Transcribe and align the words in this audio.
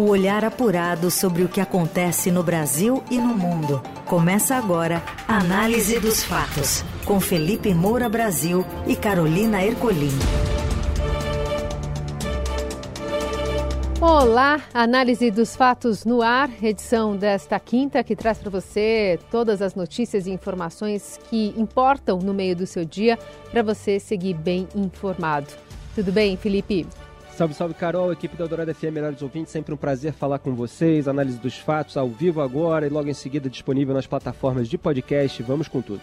O 0.00 0.08
olhar 0.08 0.46
apurado 0.46 1.10
sobre 1.10 1.44
o 1.44 1.48
que 1.50 1.60
acontece 1.60 2.30
no 2.30 2.42
Brasil 2.42 3.04
e 3.10 3.18
no 3.18 3.36
mundo. 3.36 3.82
Começa 4.06 4.56
agora 4.56 5.02
Análise 5.28 6.00
dos 6.00 6.24
Fatos, 6.24 6.82
com 7.04 7.20
Felipe 7.20 7.74
Moura 7.74 8.08
Brasil 8.08 8.64
e 8.86 8.96
Carolina 8.96 9.62
Ercolim. 9.62 10.18
Olá, 14.00 14.62
análise 14.72 15.30
dos 15.30 15.54
fatos 15.54 16.06
no 16.06 16.22
ar, 16.22 16.48
edição 16.64 17.14
desta 17.14 17.60
quinta 17.60 18.02
que 18.02 18.16
traz 18.16 18.38
para 18.38 18.48
você 18.48 19.18
todas 19.30 19.60
as 19.60 19.74
notícias 19.74 20.26
e 20.26 20.30
informações 20.30 21.20
que 21.28 21.52
importam 21.58 22.20
no 22.20 22.32
meio 22.32 22.56
do 22.56 22.66
seu 22.66 22.86
dia 22.86 23.18
para 23.50 23.62
você 23.62 24.00
seguir 24.00 24.32
bem 24.32 24.66
informado. 24.74 25.48
Tudo 25.94 26.10
bem, 26.10 26.38
Felipe? 26.38 26.86
Salve, 27.40 27.54
salve, 27.54 27.72
Carol, 27.72 28.12
equipe 28.12 28.36
da 28.36 28.44
Eldorado 28.44 28.74
FM, 28.74 28.92
melhores 28.92 29.22
ouvintes, 29.22 29.50
sempre 29.50 29.72
um 29.72 29.76
prazer 29.78 30.12
falar 30.12 30.38
com 30.38 30.54
vocês, 30.54 31.08
análise 31.08 31.38
dos 31.38 31.56
fatos 31.56 31.96
ao 31.96 32.06
vivo 32.06 32.42
agora 32.42 32.86
e 32.86 32.90
logo 32.90 33.08
em 33.08 33.14
seguida 33.14 33.48
disponível 33.48 33.94
nas 33.94 34.06
plataformas 34.06 34.68
de 34.68 34.76
podcast. 34.76 35.42
Vamos 35.42 35.66
com 35.66 35.80
tudo. 35.80 36.02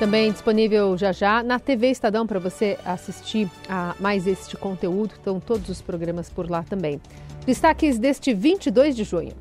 Também 0.00 0.32
disponível 0.32 0.98
já 0.98 1.12
já 1.12 1.44
na 1.44 1.60
TV 1.60 1.90
Estadão 1.90 2.26
para 2.26 2.40
você 2.40 2.76
assistir 2.84 3.48
a 3.68 3.94
mais 4.00 4.26
este 4.26 4.56
conteúdo. 4.56 5.12
Estão 5.12 5.38
todos 5.38 5.68
os 5.68 5.80
programas 5.80 6.28
por 6.28 6.50
lá 6.50 6.64
também. 6.64 7.00
Destaques 7.46 7.96
deste 7.96 8.34
22 8.34 8.96
de 8.96 9.04
junho. 9.04 9.32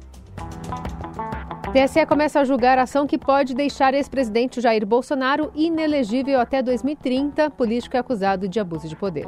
TSE 1.74 2.06
começa 2.06 2.42
a 2.42 2.44
julgar 2.44 2.78
a 2.78 2.84
ação 2.84 3.08
que 3.08 3.18
pode 3.18 3.56
deixar 3.56 3.96
ex-presidente 3.96 4.62
Jair 4.62 4.86
Bolsonaro 4.86 5.52
inelegível 5.56 6.40
até 6.40 6.62
2030. 6.62 7.50
Político 7.50 7.98
é 7.98 8.00
acusado 8.00 8.48
de 8.48 8.60
abuso 8.60 8.88
de 8.88 8.96
poder. 8.96 9.26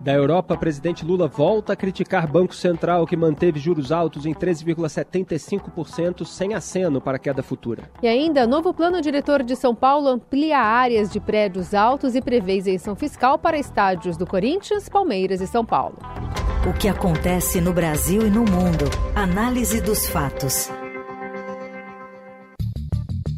Da 0.00 0.12
Europa, 0.12 0.56
presidente 0.56 1.04
Lula 1.04 1.26
volta 1.26 1.72
a 1.72 1.76
criticar 1.76 2.30
Banco 2.30 2.54
Central, 2.54 3.04
que 3.06 3.16
manteve 3.16 3.58
juros 3.58 3.90
altos 3.90 4.26
em 4.26 4.32
13,75% 4.32 6.24
sem 6.24 6.54
aceno 6.54 7.00
para 7.00 7.18
queda 7.18 7.42
futura. 7.42 7.90
E 8.02 8.06
ainda, 8.06 8.46
novo 8.46 8.72
plano 8.72 9.00
diretor 9.00 9.42
de 9.42 9.56
São 9.56 9.74
Paulo 9.74 10.08
amplia 10.08 10.58
áreas 10.58 11.10
de 11.10 11.18
prédios 11.18 11.74
altos 11.74 12.14
e 12.14 12.22
prevê 12.22 12.56
isenção 12.56 12.94
fiscal 12.94 13.38
para 13.38 13.58
estádios 13.58 14.16
do 14.16 14.26
Corinthians, 14.26 14.88
Palmeiras 14.88 15.40
e 15.40 15.46
São 15.46 15.64
Paulo. 15.64 15.96
O 16.68 16.72
que 16.72 16.88
acontece 16.88 17.60
no 17.60 17.72
Brasil 17.72 18.26
e 18.26 18.30
no 18.30 18.40
mundo. 18.40 18.84
Análise 19.14 19.80
dos 19.80 20.08
fatos. 20.08 20.70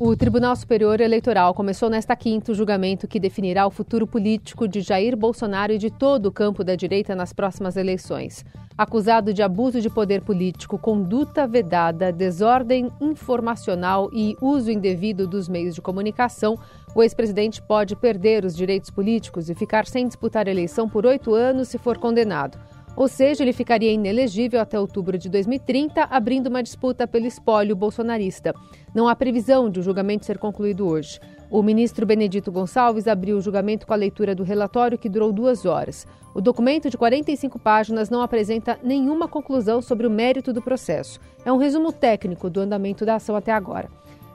O 0.03 0.17
Tribunal 0.17 0.57
Superior 0.57 0.99
Eleitoral 0.99 1.53
começou 1.53 1.91
nesta 1.91 2.17
quinta 2.17 2.51
o 2.51 2.55
julgamento 2.55 3.07
que 3.07 3.21
definirá 3.21 3.67
o 3.67 3.71
futuro 3.71 4.07
político 4.07 4.67
de 4.67 4.81
Jair 4.81 5.15
Bolsonaro 5.15 5.75
e 5.75 5.79
de 5.79 5.91
todo 5.91 6.25
o 6.25 6.33
campo 6.33 6.65
da 6.65 6.75
direita 6.75 7.15
nas 7.15 7.35
próximas 7.35 7.77
eleições. 7.77 8.43
Acusado 8.79 9.35
de 9.35 9.43
abuso 9.43 9.79
de 9.79 9.91
poder 9.91 10.23
político, 10.23 10.79
conduta 10.79 11.47
vedada, 11.47 12.11
desordem 12.11 12.91
informacional 12.99 14.09
e 14.11 14.39
uso 14.41 14.71
indevido 14.71 15.27
dos 15.27 15.51
meios 15.51 15.75
de 15.75 15.83
comunicação, 15.83 16.59
o 16.95 17.03
ex-presidente 17.03 17.61
pode 17.61 17.95
perder 17.95 18.47
os 18.47 18.57
direitos 18.57 18.89
políticos 18.89 19.51
e 19.51 19.55
ficar 19.55 19.87
sem 19.87 20.07
disputar 20.07 20.49
a 20.49 20.51
eleição 20.51 20.89
por 20.89 21.05
oito 21.05 21.35
anos 21.35 21.69
se 21.69 21.77
for 21.77 21.99
condenado. 21.99 22.59
Ou 22.97 23.09
seja, 23.09 23.43
ele 23.43 23.53
ficaria 23.53 23.93
inelegível 23.93 24.61
até 24.61 24.79
outubro 24.79 25.17
de 25.17 25.29
2030, 25.29 26.05
abrindo 26.05 26.49
uma 26.49 26.63
disputa 26.63 27.07
pelo 27.07 27.27
espólio 27.27 27.77
bolsonarista. 27.77 28.55
Não 28.95 29.09
há 29.09 29.15
previsão 29.15 29.71
de 29.71 29.81
o 29.81 29.83
julgamento 29.83 30.27
ser 30.27 30.39
concluído 30.39 30.87
hoje. 30.87 31.21
O 31.51 31.63
ministro 31.63 32.05
Benedito 32.05 32.53
Gonçalves 32.53 33.09
abriu 33.09 33.37
o 33.37 33.41
julgamento 33.41 33.87
com 33.87 33.93
a 33.93 33.97
leitura 33.97 34.35
do 34.35 34.45
relatório, 34.45 34.99
que 34.99 35.09
durou 35.09 35.33
duas 35.33 35.65
horas. 35.65 36.07
O 36.35 36.41
documento 36.41 36.91
de 36.91 36.97
45 36.97 37.59
páginas 37.59 38.11
não 38.11 38.23
apresenta 38.23 38.79
nenhuma 38.83 39.27
conclusão 39.27 39.81
sobre 39.83 40.07
o 40.07 40.11
mérito 40.11 40.53
do 40.53 40.63
processo. 40.63 41.19
É 41.45 41.53
um 41.53 41.57
resumo 41.57 41.93
técnico 41.93 42.49
do 42.49 42.61
andamento 42.61 43.05
da 43.05 43.17
ação 43.17 43.35
até 43.35 43.53
agora. 43.53 43.89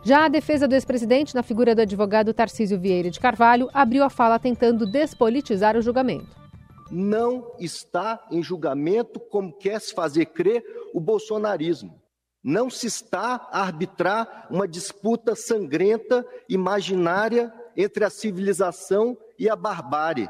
Já 0.04 0.26
a 0.26 0.30
defesa 0.30 0.68
do 0.68 0.76
ex-presidente, 0.76 1.34
na 1.34 1.42
figura 1.42 1.74
do 1.74 1.82
advogado 1.82 2.34
Tarcísio 2.34 2.80
Vieira 2.80 3.10
de 3.10 3.20
Carvalho, 3.20 3.70
abriu 3.74 4.04
a 4.04 4.10
fala 4.10 4.38
tentando 4.38 4.86
despolitizar 4.86 5.78
o 5.78 5.82
julgamento 5.82 6.45
não 6.92 7.56
está 7.60 8.26
em 8.32 8.44
julgamento 8.44 9.20
como 9.20 9.54
quer 9.54 9.80
se 9.82 9.94
fazer 9.94 10.28
crer 10.28 10.64
o 10.94 11.00
bolsonarismo. 11.00 12.02
Não 12.44 12.70
se 12.70 12.86
está 12.88 13.48
a 13.52 13.62
arbitrar 13.62 14.48
uma 14.52 14.68
disputa 14.68 15.36
sangrenta, 15.36 16.26
imaginária 16.48 17.52
entre 17.76 18.06
a 18.06 18.10
civilização 18.10 19.18
e 19.38 19.50
a 19.50 19.56
barbárie. 19.56 20.30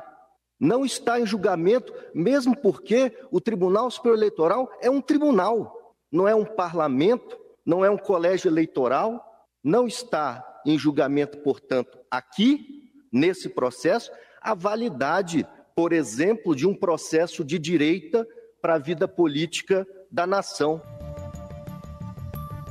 Não 0.58 0.86
está 0.86 1.20
em 1.20 1.26
julgamento, 1.26 1.94
mesmo 2.14 2.56
porque 2.56 3.12
o 3.30 3.42
Tribunal 3.42 3.92
Superior 3.92 4.18
Eleitoral 4.18 4.72
é 4.82 4.90
um 4.90 5.02
tribunal, 5.02 5.94
não 6.10 6.26
é 6.26 6.34
um 6.34 6.46
parlamento, 6.46 7.38
não 7.66 7.84
é 7.84 7.90
um 7.90 7.98
colégio 7.98 8.48
eleitoral. 8.50 9.24
Não 9.64 9.88
está 9.88 10.62
em 10.66 10.78
julgamento, 10.78 11.40
portanto, 11.40 11.98
aqui, 12.10 12.92
nesse 13.12 13.50
processo, 13.50 14.12
a 14.42 14.54
validade 14.54 15.46
por 15.76 15.92
exemplo, 15.92 16.56
de 16.56 16.66
um 16.66 16.74
processo 16.74 17.44
de 17.44 17.60
direita 17.60 18.26
para 18.62 18.76
a 18.76 18.80
vida 18.80 19.10
política 19.10 19.86
da 20.10 20.26
nação. 20.26 20.82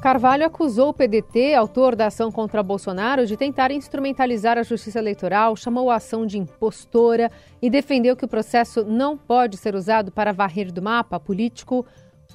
Carvalho 0.00 0.46
acusou 0.46 0.88
o 0.88 0.94
PDT, 0.94 1.54
autor 1.54 1.94
da 1.94 2.06
ação 2.06 2.32
contra 2.32 2.62
Bolsonaro, 2.62 3.26
de 3.26 3.36
tentar 3.36 3.70
instrumentalizar 3.70 4.58
a 4.58 4.62
justiça 4.62 4.98
eleitoral, 4.98 5.54
chamou 5.54 5.90
a 5.90 5.96
ação 5.96 6.26
de 6.26 6.38
impostora 6.38 7.30
e 7.60 7.70
defendeu 7.70 8.16
que 8.16 8.24
o 8.24 8.28
processo 8.28 8.84
não 8.84 9.16
pode 9.16 9.56
ser 9.58 9.74
usado 9.74 10.10
para 10.10 10.32
varrer 10.32 10.72
do 10.72 10.82
mapa 10.82 11.20
político 11.20 11.86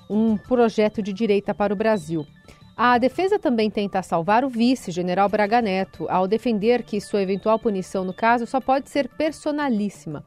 um 0.09 0.37
projeto 0.37 1.01
de 1.01 1.13
direita 1.13 1.53
para 1.53 1.73
o 1.73 1.77
Brasil. 1.77 2.25
A 2.75 2.97
defesa 2.97 3.37
também 3.37 3.69
tenta 3.69 4.01
salvar 4.01 4.45
o 4.45 4.49
vice, 4.49 4.89
general 4.91 5.29
Braga 5.29 5.61
Neto, 5.61 6.07
ao 6.09 6.27
defender 6.27 6.83
que 6.83 7.01
sua 7.01 7.21
eventual 7.21 7.59
punição 7.59 8.03
no 8.03 8.13
caso 8.13 8.47
só 8.47 8.59
pode 8.59 8.89
ser 8.89 9.09
personalíssima. 9.09 10.23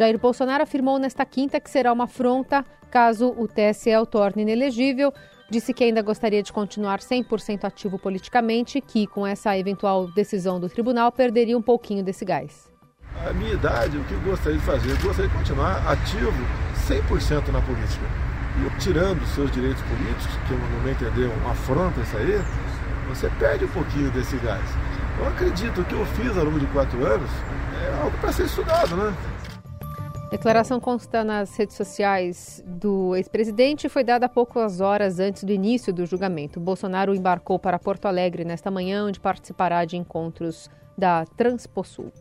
Jair 0.00 0.18
Bolsonaro 0.18 0.62
afirmou 0.62 0.98
nesta 0.98 1.26
quinta 1.26 1.60
que 1.60 1.68
será 1.68 1.92
uma 1.92 2.04
afronta 2.04 2.64
caso 2.90 3.34
o 3.36 3.46
TSE 3.46 3.94
o 3.98 4.06
torne 4.06 4.40
inelegível. 4.40 5.12
Disse 5.50 5.74
que 5.74 5.84
ainda 5.84 6.00
gostaria 6.00 6.42
de 6.42 6.50
continuar 6.50 7.00
100% 7.00 7.64
ativo 7.64 7.98
politicamente 7.98 8.80
que, 8.80 9.06
com 9.06 9.26
essa 9.26 9.58
eventual 9.58 10.10
decisão 10.10 10.58
do 10.58 10.70
tribunal, 10.70 11.12
perderia 11.12 11.58
um 11.58 11.60
pouquinho 11.60 12.02
desse 12.02 12.24
gás. 12.24 12.72
A 13.26 13.34
minha 13.34 13.52
idade, 13.52 13.98
o 13.98 14.04
que 14.04 14.14
eu 14.14 14.20
gostaria 14.20 14.58
de 14.58 14.64
fazer? 14.64 14.90
Eu 14.90 14.96
gostaria 15.02 15.28
de 15.28 15.36
continuar 15.36 15.86
ativo 15.86 16.32
100% 16.88 17.48
na 17.52 17.60
política. 17.60 18.06
E 18.56 18.80
tirando 18.80 19.20
os 19.20 19.28
seus 19.34 19.50
direitos 19.52 19.82
políticos, 19.82 20.34
que 20.48 20.54
no 20.54 20.80
meu 20.80 20.92
entender 20.92 21.26
é 21.26 21.34
uma 21.42 21.50
afronta 21.50 22.00
isso 22.00 22.16
aí, 22.16 22.40
você 23.06 23.28
perde 23.38 23.66
um 23.66 23.68
pouquinho 23.68 24.10
desse 24.12 24.38
gás. 24.38 24.64
Eu 25.18 25.28
acredito 25.28 25.84
que 25.84 25.92
eu 25.92 26.06
fiz 26.06 26.34
ao 26.38 26.44
longo 26.46 26.58
de 26.58 26.66
quatro 26.68 27.04
anos 27.04 27.30
é 27.80 28.02
algo 28.02 28.16
para 28.18 28.32
ser 28.32 28.44
estudado, 28.44 28.96
né? 28.96 29.14
Declaração 30.30 30.78
consta 30.78 31.24
nas 31.24 31.56
redes 31.56 31.74
sociais 31.74 32.62
do 32.64 33.16
ex-presidente 33.16 33.88
foi 33.88 34.04
dada 34.04 34.28
poucas 34.28 34.80
horas 34.80 35.18
antes 35.18 35.42
do 35.42 35.50
início 35.50 35.92
do 35.92 36.06
julgamento. 36.06 36.60
Bolsonaro 36.60 37.12
embarcou 37.12 37.58
para 37.58 37.80
Porto 37.80 38.06
Alegre 38.06 38.44
nesta 38.44 38.70
manhã, 38.70 39.04
onde 39.06 39.18
participará 39.18 39.84
de 39.84 39.96
encontros 39.96 40.70
da 40.96 41.24
Transposul. 41.36 42.12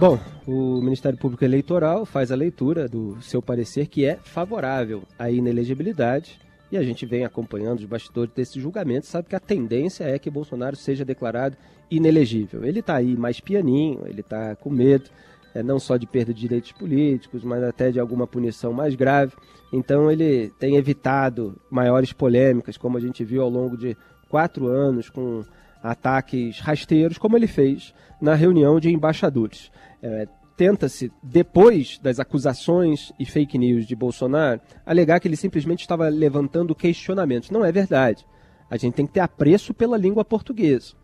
Bom, 0.00 0.18
o 0.48 0.80
Ministério 0.80 1.16
Público 1.16 1.44
Eleitoral 1.44 2.04
faz 2.04 2.32
a 2.32 2.36
leitura 2.36 2.88
do 2.88 3.22
seu 3.22 3.40
parecer 3.40 3.86
que 3.86 4.04
é 4.04 4.16
favorável 4.16 5.04
à 5.16 5.30
inelegibilidade 5.30 6.40
e 6.72 6.76
a 6.76 6.82
gente 6.82 7.06
vem 7.06 7.24
acompanhando 7.24 7.78
os 7.78 7.84
bastidores 7.84 8.34
desse 8.34 8.60
julgamento, 8.60 9.06
sabe 9.06 9.28
que 9.28 9.36
a 9.36 9.40
tendência 9.40 10.04
é 10.04 10.18
que 10.18 10.28
Bolsonaro 10.28 10.76
seja 10.76 11.04
declarado 11.04 11.56
inelegível. 11.90 12.64
Ele 12.64 12.80
está 12.80 12.96
aí 12.96 13.16
mais 13.16 13.40
pianinho, 13.40 14.02
ele 14.06 14.20
está 14.20 14.54
com 14.56 14.70
medo, 14.70 15.08
é, 15.54 15.62
não 15.62 15.78
só 15.78 15.96
de 15.96 16.06
perda 16.06 16.32
de 16.32 16.40
direitos 16.40 16.72
políticos, 16.72 17.42
mas 17.42 17.62
até 17.62 17.90
de 17.90 18.00
alguma 18.00 18.26
punição 18.26 18.72
mais 18.72 18.94
grave. 18.94 19.32
Então 19.72 20.10
ele 20.10 20.50
tem 20.58 20.76
evitado 20.76 21.60
maiores 21.70 22.12
polêmicas, 22.12 22.76
como 22.76 22.96
a 22.96 23.00
gente 23.00 23.24
viu 23.24 23.42
ao 23.42 23.50
longo 23.50 23.76
de 23.76 23.96
quatro 24.28 24.66
anos, 24.66 25.08
com 25.08 25.42
ataques 25.82 26.60
rasteiros, 26.60 27.18
como 27.18 27.36
ele 27.36 27.46
fez 27.46 27.94
na 28.20 28.34
reunião 28.34 28.80
de 28.80 28.90
embaixadores. 28.90 29.70
É, 30.02 30.26
Tenta-se, 30.58 31.12
depois 31.22 32.00
das 32.02 32.18
acusações 32.18 33.12
e 33.16 33.24
fake 33.24 33.56
news 33.56 33.86
de 33.86 33.94
Bolsonaro, 33.94 34.60
alegar 34.84 35.20
que 35.20 35.28
ele 35.28 35.36
simplesmente 35.36 35.82
estava 35.82 36.08
levantando 36.08 36.74
questionamentos. 36.74 37.48
Não 37.48 37.64
é 37.64 37.70
verdade. 37.70 38.26
A 38.68 38.76
gente 38.76 38.94
tem 38.94 39.06
que 39.06 39.12
ter 39.12 39.20
apreço 39.20 39.72
pela 39.72 39.96
língua 39.96 40.24
portuguesa. 40.24 40.94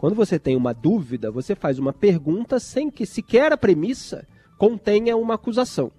Quando 0.00 0.14
você 0.14 0.38
tem 0.38 0.56
uma 0.56 0.72
dúvida, 0.72 1.30
você 1.30 1.54
faz 1.54 1.78
uma 1.78 1.92
pergunta 1.92 2.58
sem 2.58 2.90
que 2.90 3.04
sequer 3.04 3.52
a 3.52 3.56
premissa 3.58 4.26
contenha 4.56 5.14
uma 5.14 5.34
acusação. 5.34 5.92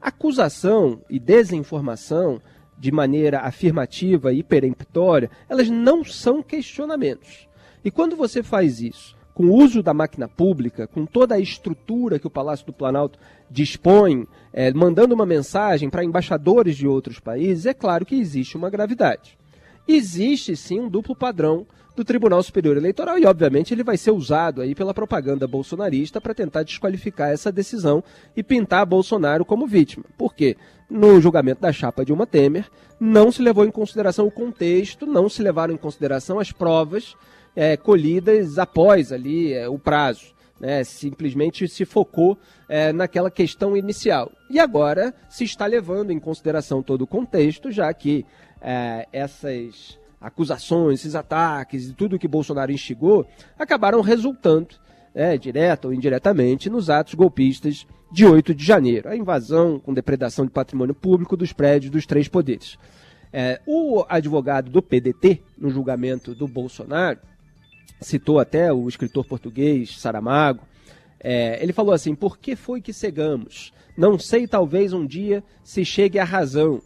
Acusação 0.00 1.00
e 1.08 1.20
desinformação, 1.20 2.42
de 2.76 2.90
maneira 2.90 3.42
afirmativa 3.42 4.32
e 4.32 4.42
peremptória, 4.42 5.30
elas 5.48 5.70
não 5.70 6.02
são 6.02 6.42
questionamentos. 6.42 7.48
E 7.84 7.92
quando 7.92 8.16
você 8.16 8.42
faz 8.42 8.80
isso 8.80 9.16
com 9.32 9.44
o 9.44 9.54
uso 9.54 9.84
da 9.84 9.94
máquina 9.94 10.26
pública, 10.26 10.88
com 10.88 11.06
toda 11.06 11.36
a 11.36 11.40
estrutura 11.40 12.18
que 12.18 12.26
o 12.26 12.30
Palácio 12.30 12.66
do 12.66 12.72
Planalto 12.72 13.20
dispõe, 13.48 14.26
é, 14.52 14.72
mandando 14.72 15.14
uma 15.14 15.24
mensagem 15.24 15.88
para 15.88 16.02
embaixadores 16.02 16.76
de 16.76 16.88
outros 16.88 17.20
países, 17.20 17.66
é 17.66 17.74
claro 17.74 18.04
que 18.04 18.16
existe 18.16 18.56
uma 18.56 18.68
gravidade. 18.68 19.38
Existe 19.86 20.56
sim 20.56 20.80
um 20.80 20.88
duplo 20.88 21.14
padrão 21.14 21.64
do 21.96 22.04
Tribunal 22.04 22.42
Superior 22.42 22.76
Eleitoral 22.76 23.18
e, 23.18 23.24
obviamente, 23.24 23.72
ele 23.72 23.84
vai 23.84 23.96
ser 23.96 24.10
usado 24.10 24.60
aí 24.60 24.74
pela 24.74 24.92
propaganda 24.92 25.46
bolsonarista 25.46 26.20
para 26.20 26.34
tentar 26.34 26.62
desqualificar 26.64 27.30
essa 27.30 27.52
decisão 27.52 28.02
e 28.36 28.42
pintar 28.42 28.84
Bolsonaro 28.84 29.44
como 29.44 29.66
vítima. 29.66 30.04
Por 30.18 30.34
quê? 30.34 30.56
No 30.90 31.20
julgamento 31.20 31.60
da 31.60 31.72
chapa 31.72 32.04
Dilma 32.04 32.26
Temer, 32.26 32.68
não 32.98 33.30
se 33.30 33.40
levou 33.40 33.64
em 33.64 33.70
consideração 33.70 34.26
o 34.26 34.30
contexto, 34.30 35.06
não 35.06 35.28
se 35.28 35.42
levaram 35.42 35.74
em 35.74 35.78
consideração 35.78 36.38
as 36.38 36.50
provas 36.50 37.14
é, 37.54 37.76
colhidas 37.76 38.58
após 38.58 39.12
ali 39.12 39.52
é, 39.52 39.68
o 39.68 39.78
prazo. 39.78 40.34
Né, 40.60 40.84
simplesmente 40.84 41.66
se 41.66 41.84
focou 41.84 42.38
é, 42.68 42.92
naquela 42.92 43.28
questão 43.28 43.76
inicial. 43.76 44.30
E 44.48 44.60
agora 44.60 45.12
se 45.28 45.42
está 45.42 45.66
levando 45.66 46.12
em 46.12 46.20
consideração 46.20 46.80
todo 46.80 47.02
o 47.02 47.06
contexto, 47.08 47.72
já 47.72 47.92
que 47.92 48.24
é, 48.62 49.06
essas 49.12 49.98
acusações, 50.24 51.00
esses 51.00 51.14
ataques 51.14 51.88
e 51.88 51.92
tudo 51.92 52.18
que 52.18 52.26
Bolsonaro 52.26 52.72
instigou 52.72 53.26
acabaram 53.58 54.00
resultando, 54.00 54.76
é, 55.14 55.36
direta 55.36 55.86
ou 55.86 55.94
indiretamente, 55.94 56.70
nos 56.70 56.88
atos 56.88 57.14
golpistas 57.14 57.86
de 58.10 58.24
8 58.24 58.54
de 58.54 58.64
janeiro. 58.64 59.08
A 59.08 59.16
invasão 59.16 59.78
com 59.78 59.92
depredação 59.92 60.46
de 60.46 60.50
patrimônio 60.50 60.94
público 60.94 61.36
dos 61.36 61.52
prédios 61.52 61.90
dos 61.90 62.06
três 62.06 62.26
poderes. 62.26 62.78
É, 63.32 63.60
o 63.66 64.04
advogado 64.08 64.70
do 64.70 64.80
PDT, 64.80 65.42
no 65.58 65.68
julgamento 65.68 66.34
do 66.34 66.48
Bolsonaro, 66.48 67.18
citou 68.00 68.38
até 68.38 68.72
o 68.72 68.88
escritor 68.88 69.24
português 69.24 69.98
Saramago, 69.98 70.62
é, 71.20 71.62
ele 71.62 71.72
falou 71.72 71.92
assim: 71.94 72.14
por 72.14 72.38
que 72.38 72.54
foi 72.54 72.80
que 72.80 72.92
cegamos? 72.92 73.72
Não 73.96 74.18
sei, 74.18 74.46
talvez 74.46 74.92
um 74.92 75.06
dia 75.06 75.42
se 75.62 75.84
chegue 75.84 76.18
à 76.18 76.24
razão. 76.24 76.82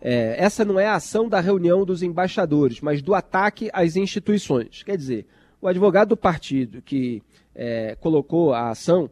É, 0.00 0.36
essa 0.38 0.64
não 0.64 0.80
é 0.80 0.86
a 0.86 0.94
ação 0.94 1.28
da 1.28 1.40
reunião 1.40 1.84
dos 1.84 2.02
embaixadores, 2.02 2.80
mas 2.80 3.02
do 3.02 3.14
ataque 3.14 3.68
às 3.72 3.96
instituições. 3.96 4.82
Quer 4.82 4.96
dizer, 4.96 5.26
o 5.60 5.68
advogado 5.68 6.10
do 6.10 6.16
partido 6.16 6.80
que 6.80 7.22
é, 7.54 7.96
colocou 8.00 8.54
a 8.54 8.70
ação, 8.70 9.10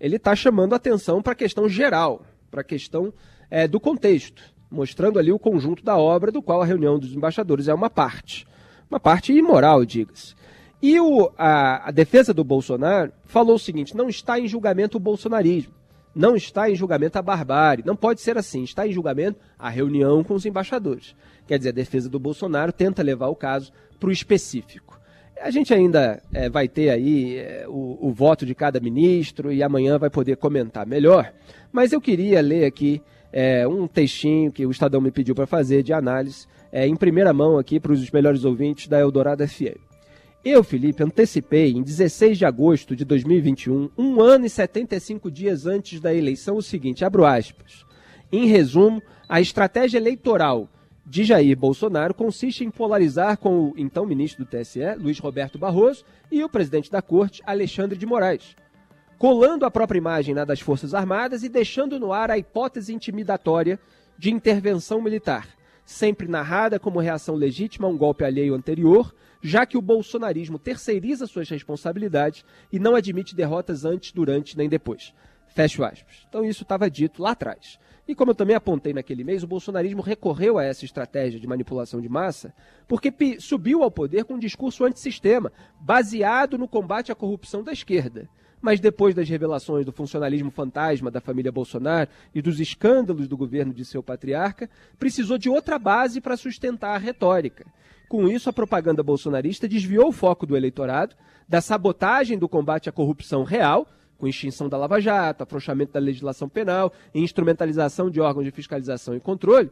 ele 0.00 0.16
está 0.16 0.34
chamando 0.34 0.74
atenção 0.74 1.20
para 1.20 1.32
a 1.32 1.36
questão 1.36 1.68
geral, 1.68 2.24
para 2.50 2.62
a 2.62 2.64
questão 2.64 3.12
é, 3.50 3.68
do 3.68 3.78
contexto, 3.78 4.42
mostrando 4.70 5.18
ali 5.18 5.30
o 5.30 5.38
conjunto 5.38 5.84
da 5.84 5.98
obra 5.98 6.32
do 6.32 6.40
qual 6.40 6.62
a 6.62 6.66
reunião 6.66 6.98
dos 6.98 7.12
embaixadores 7.12 7.68
é 7.68 7.74
uma 7.74 7.90
parte. 7.90 8.46
Uma 8.90 8.98
parte 8.98 9.32
imoral, 9.32 9.84
diga-se. 9.84 10.34
E 10.82 10.98
o, 10.98 11.30
a, 11.36 11.88
a 11.88 11.90
defesa 11.90 12.32
do 12.32 12.42
Bolsonaro 12.42 13.12
falou 13.24 13.56
o 13.56 13.58
seguinte: 13.58 13.96
não 13.96 14.08
está 14.08 14.40
em 14.40 14.48
julgamento 14.48 14.96
o 14.96 15.00
bolsonarismo. 15.00 15.74
Não 16.14 16.34
está 16.34 16.68
em 16.70 16.74
julgamento 16.74 17.18
a 17.18 17.22
barbárie. 17.22 17.84
Não 17.86 17.96
pode 17.96 18.20
ser 18.20 18.36
assim. 18.36 18.62
Está 18.62 18.86
em 18.86 18.92
julgamento 18.92 19.38
a 19.58 19.68
reunião 19.68 20.24
com 20.24 20.34
os 20.34 20.44
embaixadores. 20.44 21.14
Quer 21.46 21.58
dizer, 21.58 21.70
a 21.70 21.72
defesa 21.72 22.08
do 22.08 22.18
Bolsonaro 22.18 22.72
tenta 22.72 23.02
levar 23.02 23.28
o 23.28 23.36
caso 23.36 23.72
para 23.98 24.08
o 24.08 24.12
específico. 24.12 24.98
A 25.40 25.50
gente 25.50 25.72
ainda 25.72 26.22
é, 26.32 26.50
vai 26.50 26.68
ter 26.68 26.90
aí 26.90 27.38
é, 27.38 27.64
o, 27.66 27.98
o, 28.00 28.12
voto 28.12 28.44
de 28.44 28.54
cada 28.54 28.78
ministro 28.78 29.50
e 29.50 29.62
amanhã 29.62 29.98
vai 29.98 30.10
poder 30.10 30.36
comentar 30.36 30.86
melhor. 30.86 31.32
Mas 31.72 31.92
eu 31.92 32.00
queria 32.00 32.42
ler 32.42 32.66
aqui 32.66 33.00
é, 33.32 33.66
um 33.66 33.86
textinho 33.86 34.52
que 34.52 34.66
o 34.66 34.70
Estadão 34.70 35.00
me 35.00 35.10
pediu 35.10 35.34
para 35.34 35.46
fazer 35.46 35.82
de 35.82 35.92
análise 35.92 36.46
em 36.72 36.94
primeira 36.94 37.32
mão 37.32 37.58
aqui 37.58 37.80
para 37.80 37.90
os 37.90 38.10
melhores 38.12 38.44
ouvintes 38.44 38.86
da 38.86 39.00
Eldorado 39.00 39.46
FM. 39.46 39.89
Eu, 40.42 40.64
Felipe, 40.64 41.02
antecipei 41.02 41.72
em 41.72 41.82
16 41.82 42.38
de 42.38 42.46
agosto 42.46 42.96
de 42.96 43.04
2021, 43.04 43.90
um 43.96 44.22
ano 44.22 44.46
e 44.46 44.50
75 44.50 45.30
dias 45.30 45.66
antes 45.66 46.00
da 46.00 46.14
eleição, 46.14 46.56
o 46.56 46.62
seguinte: 46.62 47.04
abro 47.04 47.26
aspas. 47.26 47.84
Em 48.32 48.46
resumo, 48.46 49.02
a 49.28 49.38
estratégia 49.38 49.98
eleitoral 49.98 50.66
de 51.04 51.24
Jair 51.24 51.54
Bolsonaro 51.58 52.14
consiste 52.14 52.64
em 52.64 52.70
polarizar 52.70 53.36
com 53.36 53.68
o 53.68 53.74
então 53.76 54.06
ministro 54.06 54.42
do 54.42 54.48
TSE, 54.48 54.80
Luiz 54.98 55.18
Roberto 55.18 55.58
Barroso, 55.58 56.04
e 56.30 56.42
o 56.42 56.48
presidente 56.48 56.90
da 56.90 57.02
corte, 57.02 57.42
Alexandre 57.44 57.98
de 57.98 58.06
Moraes, 58.06 58.56
colando 59.18 59.66
a 59.66 59.70
própria 59.70 59.98
imagem 59.98 60.34
na 60.34 60.46
das 60.46 60.60
Forças 60.60 60.94
Armadas 60.94 61.42
e 61.42 61.50
deixando 61.50 62.00
no 62.00 62.14
ar 62.14 62.30
a 62.30 62.38
hipótese 62.38 62.94
intimidatória 62.94 63.78
de 64.16 64.30
intervenção 64.30 65.02
militar, 65.02 65.48
sempre 65.84 66.26
narrada 66.26 66.78
como 66.78 66.98
reação 66.98 67.34
legítima 67.34 67.86
a 67.86 67.90
um 67.90 67.98
golpe 67.98 68.24
alheio 68.24 68.54
anterior 68.54 69.12
já 69.42 69.64
que 69.64 69.78
o 69.78 69.82
bolsonarismo 69.82 70.58
terceiriza 70.58 71.26
suas 71.26 71.48
responsabilidades 71.48 72.44
e 72.72 72.78
não 72.78 72.94
admite 72.94 73.34
derrotas 73.34 73.84
antes, 73.84 74.12
durante 74.12 74.56
nem 74.56 74.68
depois. 74.68 75.14
Fecho 75.48 75.82
aspas. 75.82 76.24
Então 76.28 76.44
isso 76.44 76.62
estava 76.62 76.90
dito 76.90 77.22
lá 77.22 77.32
atrás. 77.32 77.78
E 78.06 78.14
como 78.14 78.32
eu 78.32 78.34
também 78.34 78.56
apontei 78.56 78.92
naquele 78.92 79.22
mês, 79.22 79.42
o 79.42 79.46
bolsonarismo 79.46 80.02
recorreu 80.02 80.58
a 80.58 80.64
essa 80.64 80.84
estratégia 80.84 81.38
de 81.38 81.46
manipulação 81.46 82.00
de 82.00 82.08
massa 82.08 82.52
porque 82.88 83.12
subiu 83.38 83.82
ao 83.82 83.90
poder 83.90 84.24
com 84.24 84.34
um 84.34 84.38
discurso 84.38 84.84
antissistema, 84.84 85.52
baseado 85.80 86.58
no 86.58 86.66
combate 86.66 87.12
à 87.12 87.14
corrupção 87.14 87.62
da 87.62 87.72
esquerda. 87.72 88.28
Mas 88.60 88.78
depois 88.78 89.14
das 89.14 89.28
revelações 89.28 89.86
do 89.86 89.92
funcionalismo 89.92 90.50
fantasma 90.50 91.10
da 91.10 91.20
família 91.20 91.50
Bolsonaro 91.50 92.10
e 92.34 92.42
dos 92.42 92.60
escândalos 92.60 93.26
do 93.26 93.36
governo 93.36 93.72
de 93.72 93.84
seu 93.84 94.02
patriarca, 94.02 94.68
precisou 94.98 95.38
de 95.38 95.48
outra 95.48 95.78
base 95.78 96.20
para 96.20 96.36
sustentar 96.36 96.94
a 96.94 96.98
retórica. 96.98 97.64
Com 98.10 98.26
isso, 98.26 98.50
a 98.50 98.52
propaganda 98.52 99.04
bolsonarista 99.04 99.68
desviou 99.68 100.08
o 100.08 100.12
foco 100.12 100.44
do 100.44 100.56
eleitorado 100.56 101.14
da 101.48 101.60
sabotagem 101.60 102.36
do 102.36 102.48
combate 102.48 102.88
à 102.88 102.92
corrupção 102.92 103.44
real, 103.44 103.86
com 104.18 104.26
extinção 104.26 104.68
da 104.68 104.76
Lava 104.76 105.00
Jato, 105.00 105.44
afrouxamento 105.44 105.92
da 105.92 106.00
legislação 106.00 106.48
penal 106.48 106.92
e 107.14 107.20
instrumentalização 107.20 108.10
de 108.10 108.20
órgãos 108.20 108.44
de 108.44 108.50
fiscalização 108.50 109.14
e 109.14 109.20
controle, 109.20 109.70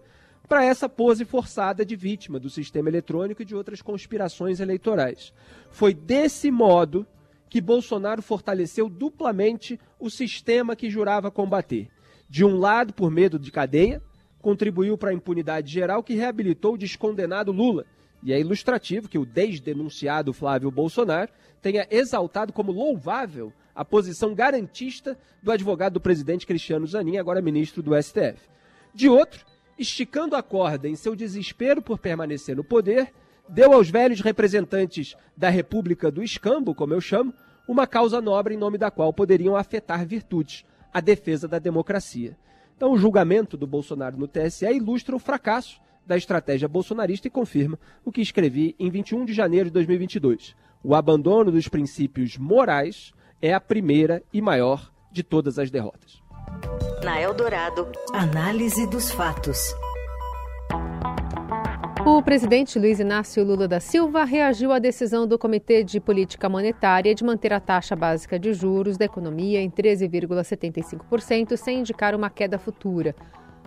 para 0.49 0.65
essa 0.65 0.89
pose 0.89 1.25
forçada 1.25 1.85
de 1.85 1.97
vítima 1.97 2.39
do 2.39 2.49
sistema 2.49 2.89
eletrônico 2.89 3.43
e 3.43 3.45
de 3.45 3.57
outras 3.57 3.83
conspirações 3.83 4.61
eleitorais. 4.61 5.33
Foi 5.69 5.93
desse 5.93 6.49
modo 6.49 7.05
que 7.51 7.61
Bolsonaro 7.61 8.23
fortaleceu 8.23 8.89
duplamente 8.89 9.81
o 9.99 10.09
sistema 10.09 10.77
que 10.77 10.89
jurava 10.89 11.29
combater. 11.29 11.89
De 12.31 12.45
um 12.45 12.57
lado, 12.57 12.95
por 12.95 13.11
medo 13.11 13.37
de 13.37 13.51
cadeia, 13.51 14.01
contribuiu 14.41 14.97
para 14.97 15.11
a 15.11 15.15
impunidade 15.15 15.73
geral 15.73 16.05
que 16.05 16.15
reabilitou 16.15 16.75
o 16.75 16.79
descondenado 16.79 17.51
Lula 17.51 17.85
e 18.23 18.33
é 18.33 18.41
ilustrativo 18.41 19.09
que 19.09 19.19
o 19.19 19.27
desdenunciado 19.27 20.33
Flávio 20.33 20.71
Bolsonaro 20.71 21.31
tenha 21.63 21.87
exaltado 21.91 22.53
como 22.53 22.73
louvável 22.73 23.53
a 23.75 23.85
posição 23.85 24.35
garantista 24.35 25.17
do 25.43 25.53
advogado 25.53 25.95
do 25.95 26.01
presidente 26.01 26.47
Cristiano 26.47 26.87
Zanin, 26.87 27.17
agora 27.17 27.41
ministro 27.41 27.83
do 27.83 28.01
STF. 28.01 28.49
De 28.93 29.09
outro, 29.09 29.45
esticando 29.79 30.35
a 30.35 30.43
corda 30.43 30.89
em 30.89 30.97
seu 30.97 31.15
desespero 31.15 31.81
por 31.81 31.99
permanecer 31.99 32.57
no 32.57 32.65
poder, 32.65 33.13
deu 33.49 33.73
aos 33.73 33.89
velhos 33.89 34.21
representantes 34.21 35.17
da 35.37 35.49
República 35.49 36.11
do 36.11 36.23
Escambo, 36.23 36.75
como 36.75 36.93
eu 36.93 37.01
chamo, 37.01 37.33
uma 37.69 37.87
causa 37.87 38.21
nobre 38.21 38.55
em 38.55 38.59
nome 38.59 38.79
da 38.79 38.91
qual 38.91 39.13
poderiam 39.13 39.55
afetar 39.55 40.05
virtudes, 40.07 40.65
a 40.93 41.01
defesa 41.01 41.47
da 41.47 41.59
democracia. 41.59 42.37
Então, 42.77 42.93
o 42.93 42.99
julgamento 42.99 43.57
do 43.57 43.67
Bolsonaro 43.67 44.17
no 44.17 44.27
TSE 44.27 44.67
ilustra 44.67 45.15
o 45.15 45.19
fracasso 45.19 45.81
da 46.09 46.17
estratégia 46.17 46.67
bolsonarista 46.67 47.29
e 47.29 47.31
confirma 47.31 47.79
o 48.03 48.11
que 48.11 48.23
escrevi 48.23 48.75
em 48.79 48.91
21 48.91 49.27
de 49.27 49.35
janeiro 49.35 49.67
de 49.67 49.75
2022. 49.75 50.57
O 50.83 50.95
abandono 50.95 51.53
dos 51.53 51.69
princípios 51.69 52.39
morais 52.39 53.13
é 53.43 53.53
a 53.53 53.61
primeira 53.61 54.23
e 54.33 54.41
maior 54.41 54.91
de 55.13 55.23
todas 55.23 55.59
as 55.59 55.71
derrotas. 55.71 56.23
Na 57.05 57.21
Eldorado, 57.21 57.87
análise 58.15 58.87
dos 58.87 59.11
fatos. 59.11 59.59
O 62.07 62.23
presidente 62.23 62.79
Luiz 62.79 63.01
Inácio 63.01 63.45
Lula 63.45 63.69
da 63.69 63.81
Silva 63.81 64.25
reagiu 64.25 64.73
à 64.73 64.79
decisão 64.79 65.27
do 65.27 65.39
Comitê 65.39 65.85
de 65.85 66.01
Política 66.01 66.49
Monetária 66.49 67.15
de 67.15 67.23
manter 67.23 67.53
a 67.53 67.61
taxa 67.61 67.95
básica 67.95 68.39
de 68.39 68.55
juros 68.55 68.97
da 68.97 69.05
economia 69.05 69.61
em 69.61 69.71
13,75%, 69.71 71.57
sem 71.57 71.81
indicar 71.81 72.15
uma 72.15 72.31
queda 72.31 72.59
futura. 72.59 73.15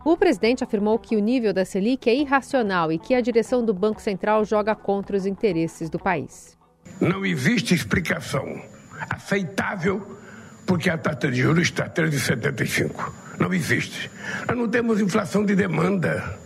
O 0.03 0.17
presidente 0.17 0.63
afirmou 0.63 0.97
que 0.97 1.15
o 1.15 1.19
nível 1.19 1.53
da 1.53 1.63
Selic 1.63 2.09
é 2.09 2.15
irracional 2.15 2.91
e 2.91 2.97
que 2.97 3.13
a 3.13 3.21
direção 3.21 3.63
do 3.63 3.73
Banco 3.73 4.01
Central 4.01 4.43
joga 4.43 4.73
contra 4.73 5.15
os 5.15 5.27
interesses 5.27 5.89
do 5.89 5.99
país. 5.99 6.57
Não 6.99 7.23
existe 7.23 7.75
explicação 7.75 8.61
aceitável 9.09 10.17
porque 10.65 10.89
a 10.89 10.97
taxa 10.97 11.31
de 11.31 11.41
juros 11.41 11.63
está 11.63 11.87
3,75. 11.87 13.11
Não 13.39 13.53
existe. 13.53 14.09
Nós 14.47 14.57
não 14.57 14.67
temos 14.67 14.99
inflação 14.99 15.45
de 15.45 15.55
demanda. 15.55 16.39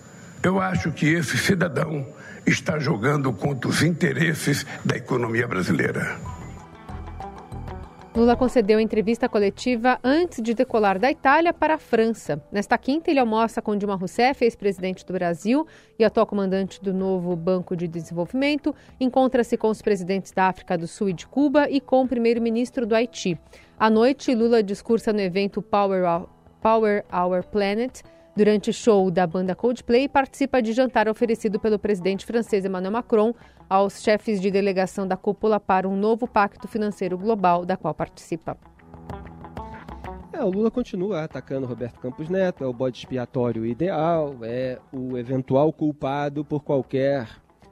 Eu 0.43 0.59
acho 0.59 0.91
que 0.91 1.07
esse 1.07 1.37
cidadão 1.37 2.05
está 2.45 2.77
jogando 2.77 3.31
contra 3.31 3.69
os 3.69 3.81
interesses 3.81 4.65
da 4.83 4.97
economia 4.97 5.47
brasileira. 5.47 6.17
Lula 8.15 8.37
concedeu 8.37 8.79
entrevista 8.79 9.27
coletiva 9.27 9.99
antes 10.01 10.41
de 10.41 10.53
decolar 10.53 10.97
da 10.97 11.11
Itália 11.11 11.51
para 11.51 11.73
a 11.73 11.77
França. 11.77 12.41
Nesta 12.49 12.77
quinta, 12.77 13.11
ele 13.11 13.19
almoça 13.19 13.61
com 13.61 13.75
Dilma 13.75 13.95
Rousseff, 13.95 14.41
ex-presidente 14.41 15.05
do 15.05 15.11
Brasil 15.11 15.67
e 15.99 16.05
atual 16.05 16.25
comandante 16.25 16.81
do 16.81 16.93
novo 16.93 17.35
Banco 17.35 17.75
de 17.75 17.89
Desenvolvimento. 17.89 18.73
Encontra-se 19.01 19.57
com 19.57 19.67
os 19.67 19.81
presidentes 19.81 20.31
da 20.31 20.45
África 20.45 20.77
do 20.77 20.87
Sul 20.87 21.09
e 21.09 21.13
de 21.13 21.27
Cuba 21.27 21.69
e 21.69 21.81
com 21.81 22.03
o 22.03 22.07
primeiro-ministro 22.07 22.85
do 22.85 22.95
Haiti. 22.95 23.37
À 23.77 23.89
noite, 23.89 24.33
Lula 24.33 24.63
discursa 24.63 25.11
no 25.11 25.19
evento 25.19 25.61
Power, 25.61 26.25
Power 26.61 27.03
Our 27.11 27.43
Planet. 27.43 28.01
Durante 28.33 28.73
show 28.73 29.09
da 29.09 29.25
banda 29.25 29.55
Coldplay, 29.55 30.09
participa 30.09 30.61
de 30.61 30.73
jantar 30.73 31.07
oferecido 31.07 31.57
pelo 31.57 31.79
presidente 31.79 32.25
francês 32.25 32.65
Emmanuel 32.65 32.91
Macron 32.91 33.33
aos 33.69 34.01
chefes 34.01 34.39
de 34.39 34.51
delegação 34.51 35.07
da 35.07 35.17
cúpula 35.17 35.59
para 35.59 35.87
um 35.87 35.95
novo 35.95 36.27
pacto 36.27 36.67
financeiro 36.67 37.17
global, 37.17 37.65
da 37.65 37.75
qual 37.75 37.93
participa. 37.93 38.57
É, 40.31 40.43
o 40.43 40.49
Lula 40.49 40.69
continua 40.69 41.23
atacando 41.23 41.65
Roberto 41.65 41.99
Campos 41.99 42.27
Neto, 42.27 42.63
é 42.63 42.67
o 42.67 42.73
bode 42.73 42.97
expiatório 42.97 43.65
ideal, 43.65 44.35
é 44.41 44.77
o 44.91 45.17
eventual 45.17 45.71
culpado 45.71 46.43
por 46.43 46.61
qualquer 46.61 47.29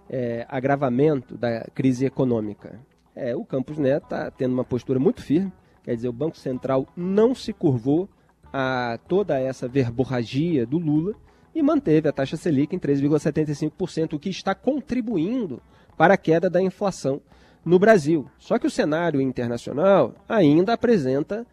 é, 0.10 0.46
agravamento 0.48 1.38
da 1.38 1.66
crise 1.74 2.06
econômica. 2.06 2.80
É, 3.14 3.36
o 3.36 3.44
Campos 3.44 3.78
Neto 3.78 4.06
está 4.06 4.32
tendo 4.32 4.54
uma 4.54 4.64
postura 4.64 4.98
muito 4.98 5.22
firme, 5.22 5.52
quer 5.84 5.96
dizer, 5.96 6.08
o 6.08 6.14
Banco 6.14 6.38
Central 6.38 6.88
não 6.96 7.36
se 7.36 7.52
curvou 7.52 8.08
a 8.52 8.98
toda 9.08 9.40
essa 9.40 9.68
verborragia 9.68 10.66
do 10.66 10.78
Lula 10.78 11.14
e 11.54 11.62
manteve 11.62 12.08
a 12.08 12.14
taxa 12.14 12.38
Selic 12.38 12.76
em 12.76 12.80
3,75%, 12.80 14.14
o 14.14 14.20
que 14.20 14.30
está 14.30 14.56
contribuindo 14.56 15.62
para 15.98 16.14
a 16.14 16.18
queda 16.18 16.50
da 16.50 16.62
inflação 16.62 17.22
no 17.66 17.80
Brasil. 17.80 18.28
Só 18.38 18.58
que 18.58 18.68
o 18.68 18.72
cenário 18.72 19.22
internacional 19.22 20.14
ainda 20.28 20.74
apresenta 20.74 21.46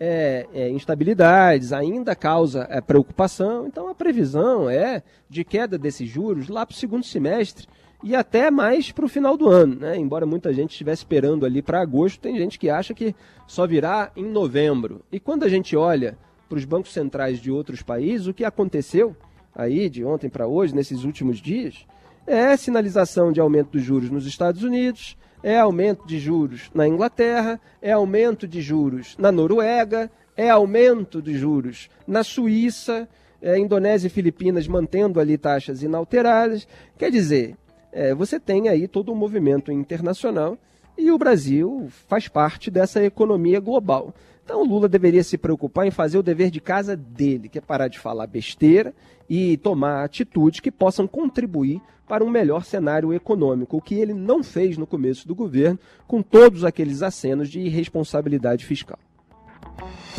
é, 0.00 0.46
é, 0.54 0.70
instabilidades, 0.70 1.72
ainda 1.72 2.14
causa 2.14 2.66
é, 2.70 2.80
preocupação. 2.80 3.66
Então 3.66 3.88
a 3.88 3.94
previsão 3.94 4.70
é 4.70 5.02
de 5.28 5.44
queda 5.44 5.76
desses 5.76 6.08
juros 6.08 6.48
lá 6.48 6.64
para 6.64 6.74
o 6.74 6.76
segundo 6.76 7.04
semestre 7.04 7.66
e 8.02 8.14
até 8.14 8.50
mais 8.50 8.92
para 8.92 9.04
o 9.04 9.08
final 9.08 9.36
do 9.36 9.48
ano. 9.48 9.74
Né? 9.74 9.96
Embora 9.96 10.24
muita 10.24 10.52
gente 10.52 10.70
estivesse 10.70 11.00
esperando 11.00 11.44
ali 11.44 11.60
para 11.60 11.80
agosto, 11.80 12.20
tem 12.20 12.36
gente 12.36 12.58
que 12.58 12.70
acha 12.70 12.94
que 12.94 13.14
só 13.46 13.66
virá 13.66 14.12
em 14.16 14.24
novembro. 14.24 15.02
E 15.10 15.18
quando 15.18 15.44
a 15.44 15.48
gente 15.48 15.76
olha 15.76 16.16
para 16.48 16.58
os 16.58 16.64
bancos 16.64 16.92
centrais 16.92 17.40
de 17.40 17.50
outros 17.50 17.82
países, 17.82 18.26
o 18.26 18.34
que 18.34 18.44
aconteceu 18.44 19.16
aí 19.54 19.90
de 19.90 20.04
ontem 20.04 20.30
para 20.30 20.46
hoje, 20.46 20.74
nesses 20.74 21.02
últimos 21.02 21.38
dias, 21.38 21.84
é 22.28 22.56
sinalização 22.56 23.32
de 23.32 23.40
aumento 23.40 23.70
dos 23.70 23.82
juros 23.82 24.10
nos 24.10 24.26
Estados 24.26 24.62
Unidos, 24.62 25.16
é 25.42 25.58
aumento 25.58 26.06
de 26.06 26.18
juros 26.18 26.70
na 26.74 26.86
Inglaterra, 26.86 27.60
é 27.80 27.90
aumento 27.90 28.46
de 28.46 28.60
juros 28.60 29.16
na 29.18 29.32
Noruega, 29.32 30.10
é 30.36 30.50
aumento 30.50 31.22
de 31.22 31.36
juros 31.36 31.88
na 32.06 32.22
Suíça, 32.22 33.08
é, 33.40 33.58
Indonésia 33.58 34.08
e 34.08 34.10
Filipinas 34.10 34.68
mantendo 34.68 35.18
ali 35.18 35.38
taxas 35.38 35.82
inalteradas. 35.82 36.68
Quer 36.98 37.10
dizer, 37.10 37.56
é, 37.90 38.14
você 38.14 38.38
tem 38.38 38.68
aí 38.68 38.86
todo 38.86 39.10
um 39.10 39.16
movimento 39.16 39.72
internacional 39.72 40.58
e 40.96 41.10
o 41.10 41.18
Brasil 41.18 41.88
faz 42.08 42.28
parte 42.28 42.70
dessa 42.70 43.02
economia 43.02 43.60
global. 43.60 44.12
Então 44.48 44.64
Lula 44.64 44.88
deveria 44.88 45.22
se 45.22 45.36
preocupar 45.36 45.86
em 45.86 45.90
fazer 45.90 46.16
o 46.16 46.22
dever 46.22 46.50
de 46.50 46.58
casa 46.58 46.96
dele, 46.96 47.50
que 47.50 47.58
é 47.58 47.60
parar 47.60 47.86
de 47.86 47.98
falar 47.98 48.26
besteira 48.26 48.94
e 49.28 49.58
tomar 49.58 50.02
atitudes 50.02 50.58
que 50.58 50.70
possam 50.70 51.06
contribuir 51.06 51.82
para 52.08 52.24
um 52.24 52.30
melhor 52.30 52.64
cenário 52.64 53.12
econômico, 53.12 53.76
o 53.76 53.82
que 53.82 53.96
ele 53.96 54.14
não 54.14 54.42
fez 54.42 54.78
no 54.78 54.86
começo 54.86 55.28
do 55.28 55.34
governo, 55.34 55.78
com 56.06 56.22
todos 56.22 56.64
aqueles 56.64 57.02
acenos 57.02 57.50
de 57.50 57.60
irresponsabilidade 57.60 58.64
fiscal. 58.64 58.98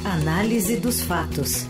Análise 0.06 0.78
dos 0.78 1.02
fatos. 1.02 1.66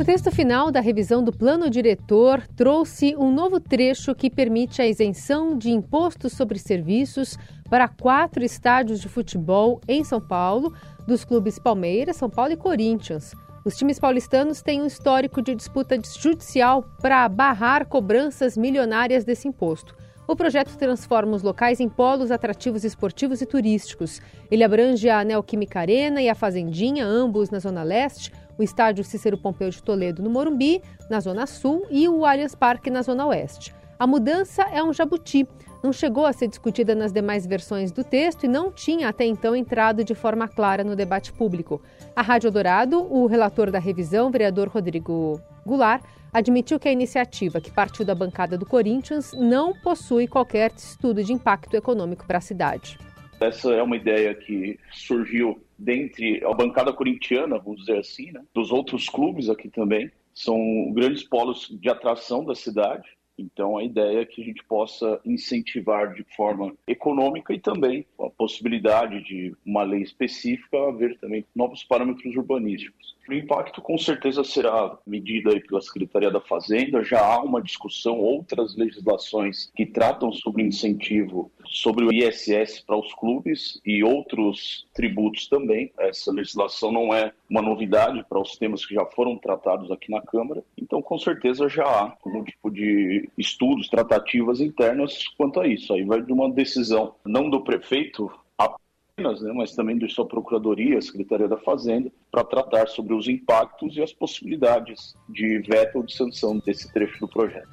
O 0.00 0.04
texto 0.04 0.30
final 0.30 0.70
da 0.70 0.78
revisão 0.78 1.24
do 1.24 1.32
plano 1.32 1.68
diretor 1.68 2.46
trouxe 2.54 3.16
um 3.16 3.32
novo 3.32 3.58
trecho 3.58 4.14
que 4.14 4.30
permite 4.30 4.80
a 4.80 4.86
isenção 4.86 5.58
de 5.58 5.72
impostos 5.72 6.34
sobre 6.34 6.56
serviços 6.56 7.36
para 7.68 7.88
quatro 7.88 8.44
estádios 8.44 9.00
de 9.00 9.08
futebol 9.08 9.80
em 9.88 10.04
São 10.04 10.20
Paulo, 10.20 10.72
dos 11.04 11.24
clubes 11.24 11.58
Palmeiras, 11.58 12.14
São 12.14 12.30
Paulo 12.30 12.52
e 12.52 12.56
Corinthians. 12.56 13.34
Os 13.64 13.76
times 13.76 13.98
paulistanos 13.98 14.62
têm 14.62 14.80
um 14.80 14.86
histórico 14.86 15.42
de 15.42 15.52
disputa 15.52 15.98
judicial 16.20 16.84
para 17.02 17.28
barrar 17.28 17.84
cobranças 17.84 18.56
milionárias 18.56 19.24
desse 19.24 19.48
imposto. 19.48 19.96
O 20.28 20.36
projeto 20.36 20.76
transforma 20.76 21.34
os 21.34 21.42
locais 21.42 21.80
em 21.80 21.88
polos 21.88 22.30
atrativos 22.30 22.84
esportivos 22.84 23.42
e 23.42 23.46
turísticos. 23.46 24.20
Ele 24.48 24.62
abrange 24.62 25.10
a 25.10 25.24
Neoquímica 25.24 25.80
Arena 25.80 26.22
e 26.22 26.28
a 26.28 26.36
Fazendinha, 26.36 27.04
ambos 27.04 27.50
na 27.50 27.58
Zona 27.58 27.82
Leste, 27.82 28.30
o 28.58 28.62
estádio 28.62 29.04
Cícero 29.04 29.38
Pompeu 29.38 29.70
de 29.70 29.82
Toledo, 29.82 30.22
no 30.22 30.28
Morumbi, 30.28 30.82
na 31.08 31.20
Zona 31.20 31.46
Sul, 31.46 31.86
e 31.90 32.08
o 32.08 32.26
Allianz 32.26 32.54
Parque, 32.54 32.90
na 32.90 33.02
Zona 33.02 33.26
Oeste. 33.26 33.74
A 33.98 34.06
mudança 34.06 34.62
é 34.62 34.82
um 34.82 34.92
jabuti. 34.92 35.46
Não 35.82 35.92
chegou 35.92 36.26
a 36.26 36.32
ser 36.32 36.48
discutida 36.48 36.94
nas 36.94 37.12
demais 37.12 37.46
versões 37.46 37.92
do 37.92 38.02
texto 38.02 38.44
e 38.44 38.48
não 38.48 38.70
tinha 38.70 39.08
até 39.08 39.24
então 39.24 39.54
entrado 39.54 40.04
de 40.04 40.14
forma 40.14 40.48
clara 40.48 40.82
no 40.82 40.96
debate 40.96 41.32
público. 41.32 41.80
A 42.14 42.22
Rádio 42.22 42.50
Dourado, 42.50 43.00
o 43.00 43.26
relator 43.26 43.70
da 43.70 43.78
revisão, 43.78 44.30
vereador 44.30 44.68
Rodrigo 44.68 45.40
Goulart, 45.64 46.02
admitiu 46.32 46.78
que 46.78 46.88
a 46.88 46.92
iniciativa, 46.92 47.60
que 47.60 47.70
partiu 47.70 48.04
da 48.04 48.14
bancada 48.14 48.58
do 48.58 48.66
Corinthians, 48.66 49.32
não 49.32 49.72
possui 49.72 50.26
qualquer 50.26 50.72
estudo 50.76 51.22
de 51.22 51.32
impacto 51.32 51.74
econômico 51.74 52.26
para 52.26 52.38
a 52.38 52.40
cidade. 52.40 52.98
Essa 53.40 53.72
é 53.72 53.82
uma 53.82 53.96
ideia 53.96 54.34
que 54.34 54.78
surgiu 54.92 55.60
dentre 55.78 56.44
a 56.44 56.52
bancada 56.52 56.92
corintiana, 56.92 57.58
vamos 57.58 57.80
dizer 57.80 57.98
assim, 57.98 58.32
né? 58.32 58.42
dos 58.52 58.72
outros 58.72 59.08
clubes 59.08 59.48
aqui 59.48 59.68
também. 59.68 60.10
São 60.34 60.92
grandes 60.92 61.24
polos 61.24 61.68
de 61.80 61.88
atração 61.88 62.44
da 62.44 62.54
cidade. 62.54 63.08
Então, 63.38 63.78
a 63.78 63.84
ideia 63.84 64.20
é 64.20 64.24
que 64.24 64.42
a 64.42 64.44
gente 64.44 64.64
possa 64.64 65.20
incentivar 65.24 66.12
de 66.12 66.24
forma 66.36 66.74
econômica 66.86 67.54
e 67.54 67.60
também 67.60 68.04
a 68.18 68.28
possibilidade 68.28 69.22
de 69.22 69.54
uma 69.64 69.84
lei 69.84 70.02
específica 70.02 70.88
haver 70.88 71.16
também 71.18 71.44
novos 71.54 71.84
parâmetros 71.84 72.34
urbanísticos. 72.36 73.16
O 73.28 73.34
impacto 73.34 73.82
com 73.82 73.98
certeza 73.98 74.42
será 74.42 74.98
medido 75.06 75.50
aí 75.50 75.60
pela 75.60 75.82
Secretaria 75.82 76.30
da 76.30 76.40
Fazenda. 76.40 77.04
Já 77.04 77.20
há 77.20 77.42
uma 77.42 77.60
discussão, 77.60 78.18
outras 78.18 78.74
legislações 78.74 79.70
que 79.76 79.84
tratam 79.84 80.32
sobre 80.32 80.62
incentivo 80.62 81.52
sobre 81.66 82.06
o 82.06 82.12
ISS 82.12 82.80
para 82.80 82.96
os 82.96 83.12
clubes 83.12 83.78
e 83.84 84.02
outros 84.02 84.86
tributos 84.94 85.46
também. 85.46 85.92
Essa 85.98 86.32
legislação 86.32 86.90
não 86.90 87.12
é 87.12 87.30
uma 87.50 87.60
novidade 87.60 88.24
para 88.26 88.40
os 88.40 88.56
temas 88.56 88.86
que 88.86 88.94
já 88.94 89.04
foram 89.04 89.36
tratados 89.36 89.90
aqui 89.90 90.10
na 90.10 90.22
Câmara. 90.22 90.64
Então, 90.76 91.02
com 91.02 91.18
certeza 91.18 91.68
já 91.68 91.84
há 91.84 92.16
algum 92.24 92.42
tipo 92.42 92.67
de 92.78 93.28
estudos, 93.36 93.88
tratativas 93.88 94.60
internas 94.60 95.26
quanto 95.36 95.60
a 95.60 95.66
isso. 95.66 95.92
Aí 95.92 96.04
vai 96.04 96.22
de 96.22 96.32
uma 96.32 96.48
decisão 96.48 97.14
não 97.26 97.50
do 97.50 97.64
prefeito 97.64 98.30
apenas, 98.56 99.40
né, 99.42 99.52
mas 99.52 99.74
também 99.74 99.98
de 99.98 100.08
sua 100.08 100.24
procuradoria, 100.24 101.02
Secretaria 101.02 101.48
da 101.48 101.56
Fazenda, 101.56 102.10
para 102.30 102.44
tratar 102.44 102.86
sobre 102.86 103.14
os 103.14 103.26
impactos 103.26 103.96
e 103.96 104.02
as 104.02 104.12
possibilidades 104.12 105.16
de 105.28 105.58
veto 105.58 105.96
ou 105.96 106.04
de 106.04 106.14
sanção 106.14 106.58
desse 106.64 106.92
trecho 106.92 107.18
do 107.18 107.26
projeto. 107.26 107.68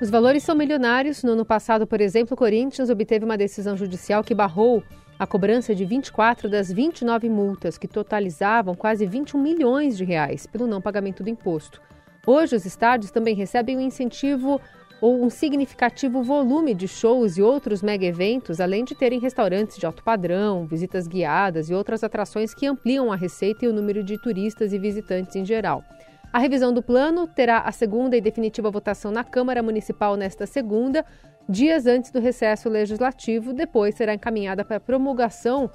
Os 0.00 0.10
valores 0.10 0.44
são 0.44 0.54
milionários. 0.54 1.24
No 1.24 1.32
ano 1.32 1.44
passado, 1.44 1.86
por 1.86 2.00
exemplo, 2.00 2.34
o 2.34 2.36
Corinthians 2.36 2.90
obteve 2.90 3.24
uma 3.24 3.36
decisão 3.36 3.76
judicial 3.76 4.22
que 4.22 4.34
barrou 4.34 4.82
a 5.18 5.26
cobrança 5.26 5.74
de 5.74 5.84
24 5.84 6.48
das 6.48 6.70
29 6.70 7.28
multas, 7.28 7.78
que 7.78 7.88
totalizavam 7.88 8.74
quase 8.74 9.06
21 9.06 9.40
milhões 9.40 9.96
de 9.96 10.04
reais 10.04 10.46
pelo 10.46 10.66
não 10.66 10.80
pagamento 10.80 11.22
do 11.22 11.30
imposto. 11.30 11.80
Hoje, 12.26 12.56
os 12.56 12.64
estádios 12.64 13.10
também 13.10 13.34
recebem 13.34 13.76
um 13.76 13.80
incentivo 13.80 14.60
ou 15.00 15.22
um 15.22 15.28
significativo 15.28 16.22
volume 16.22 16.72
de 16.72 16.88
shows 16.88 17.36
e 17.36 17.42
outros 17.42 17.82
mega 17.82 18.06
eventos, 18.06 18.60
além 18.60 18.84
de 18.84 18.94
terem 18.94 19.20
restaurantes 19.20 19.76
de 19.76 19.84
alto 19.84 20.02
padrão, 20.02 20.66
visitas 20.66 21.06
guiadas 21.06 21.68
e 21.68 21.74
outras 21.74 22.02
atrações 22.02 22.54
que 22.54 22.66
ampliam 22.66 23.12
a 23.12 23.16
receita 23.16 23.66
e 23.66 23.68
o 23.68 23.72
número 23.72 24.02
de 24.02 24.16
turistas 24.16 24.72
e 24.72 24.78
visitantes 24.78 25.36
em 25.36 25.44
geral. 25.44 25.84
A 26.32 26.38
revisão 26.38 26.72
do 26.72 26.82
plano 26.82 27.26
terá 27.26 27.60
a 27.60 27.70
segunda 27.70 28.16
e 28.16 28.20
definitiva 28.20 28.70
votação 28.70 29.10
na 29.10 29.22
Câmara 29.22 29.62
Municipal 29.62 30.16
nesta 30.16 30.46
segunda, 30.46 31.04
dias 31.48 31.86
antes 31.86 32.10
do 32.10 32.18
recesso 32.18 32.68
legislativo, 32.68 33.52
depois 33.52 33.94
será 33.94 34.14
encaminhada 34.14 34.64
para 34.64 34.80
promulgação 34.80 35.70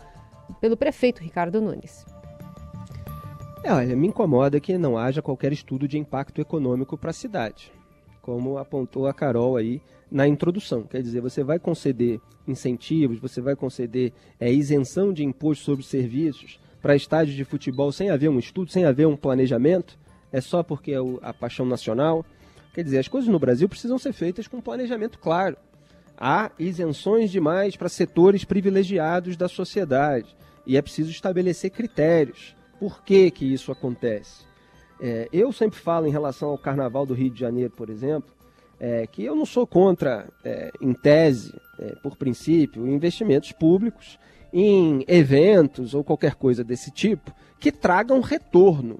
pelo 0.60 0.75
prefeito 0.75 1.22
Ricardo 1.22 1.62
Nunes. 1.62 2.03
É, 3.63 3.74
olha, 3.74 3.96
me 3.96 4.08
incomoda 4.08 4.60
que 4.60 4.78
não 4.78 4.98
haja 4.98 5.22
qualquer 5.22 5.51
estudo 5.51 5.88
de 5.88 5.98
impacto 5.98 6.39
econômico 6.39 6.98
para 6.98 7.10
a 7.10 7.13
cidade 7.13 7.72
como 8.30 8.60
apontou 8.60 9.08
a 9.08 9.13
Carol 9.13 9.58
aí 9.58 9.82
na 10.12 10.28
introdução. 10.28 10.84
Quer 10.84 11.01
dizer, 11.01 11.20
você 11.20 11.44
vai 11.44 11.58
conceder 11.58 12.22
incentivos, 12.48 13.18
você 13.18 13.42
vai 13.42 13.56
conceder 13.56 14.13
é, 14.39 14.51
isenção 14.54 15.12
de 15.12 15.24
imposto 15.24 15.63
sobre 15.63 15.84
serviços 15.84 16.60
para 16.80 16.96
estádios 16.96 17.36
de 17.36 17.44
futebol 17.44 17.92
sem 17.92 18.12
haver 18.12 18.30
um 18.30 18.38
estudo, 18.38 18.72
sem 18.72 18.86
haver 18.86 19.08
um 19.08 19.18
planejamento, 19.18 19.98
é 20.32 20.39
só 20.39 20.62
porque 20.62 20.92
é 20.92 20.98
a 21.24 21.34
paixão 21.34 21.66
nacional. 21.66 22.24
Quer 22.72 22.84
dizer, 22.84 23.00
as 23.00 23.08
coisas 23.08 23.28
no 23.28 23.39
Brasil 23.39 23.68
precisam 23.68 23.98
ser 23.98 24.13
feitas 24.13 24.48
com 24.48 24.58
um 24.58 24.62
planejamento 24.62 25.18
claro. 25.18 25.58
Há 26.16 26.51
isenções 26.60 27.32
demais 27.32 27.75
para 27.75 27.89
setores 27.89 28.46
privilegiados 28.46 29.36
da 29.36 29.48
sociedade. 29.48 30.38
e 30.68 30.78
é 30.78 30.84
preciso 30.84 31.10
estabelecer 31.10 31.72
critérios. 31.72 32.56
Por 32.79 33.03
que, 33.03 33.29
que 33.29 33.45
isso 33.45 33.71
acontece? 33.71 34.45
É, 35.01 35.27
eu 35.31 35.51
sempre 35.51 35.79
falo 35.79 36.07
em 36.07 36.12
relação 36.12 36.50
ao 36.50 36.57
Carnaval 36.57 37.05
do 37.05 37.13
Rio 37.13 37.29
de 37.29 37.39
Janeiro, 37.39 37.71
por 37.71 37.89
exemplo, 37.89 38.31
é, 38.79 39.05
que 39.07 39.24
eu 39.24 39.36
não 39.36 39.45
sou 39.45 39.67
contra, 39.67 40.27
é, 40.43 40.71
em 40.79 40.93
tese, 40.93 41.53
é, 41.79 41.95
por 42.01 42.15
princípio, 42.15 42.88
investimentos 42.88 43.51
públicos 43.51 44.17
em 44.51 45.03
eventos 45.07 45.93
ou 45.93 46.03
qualquer 46.03 46.36
coisa 46.36 46.63
desse 46.63 46.89
tipo 46.89 47.31
que 47.59 47.71
tragam 47.71 48.21
retorno 48.21 49.00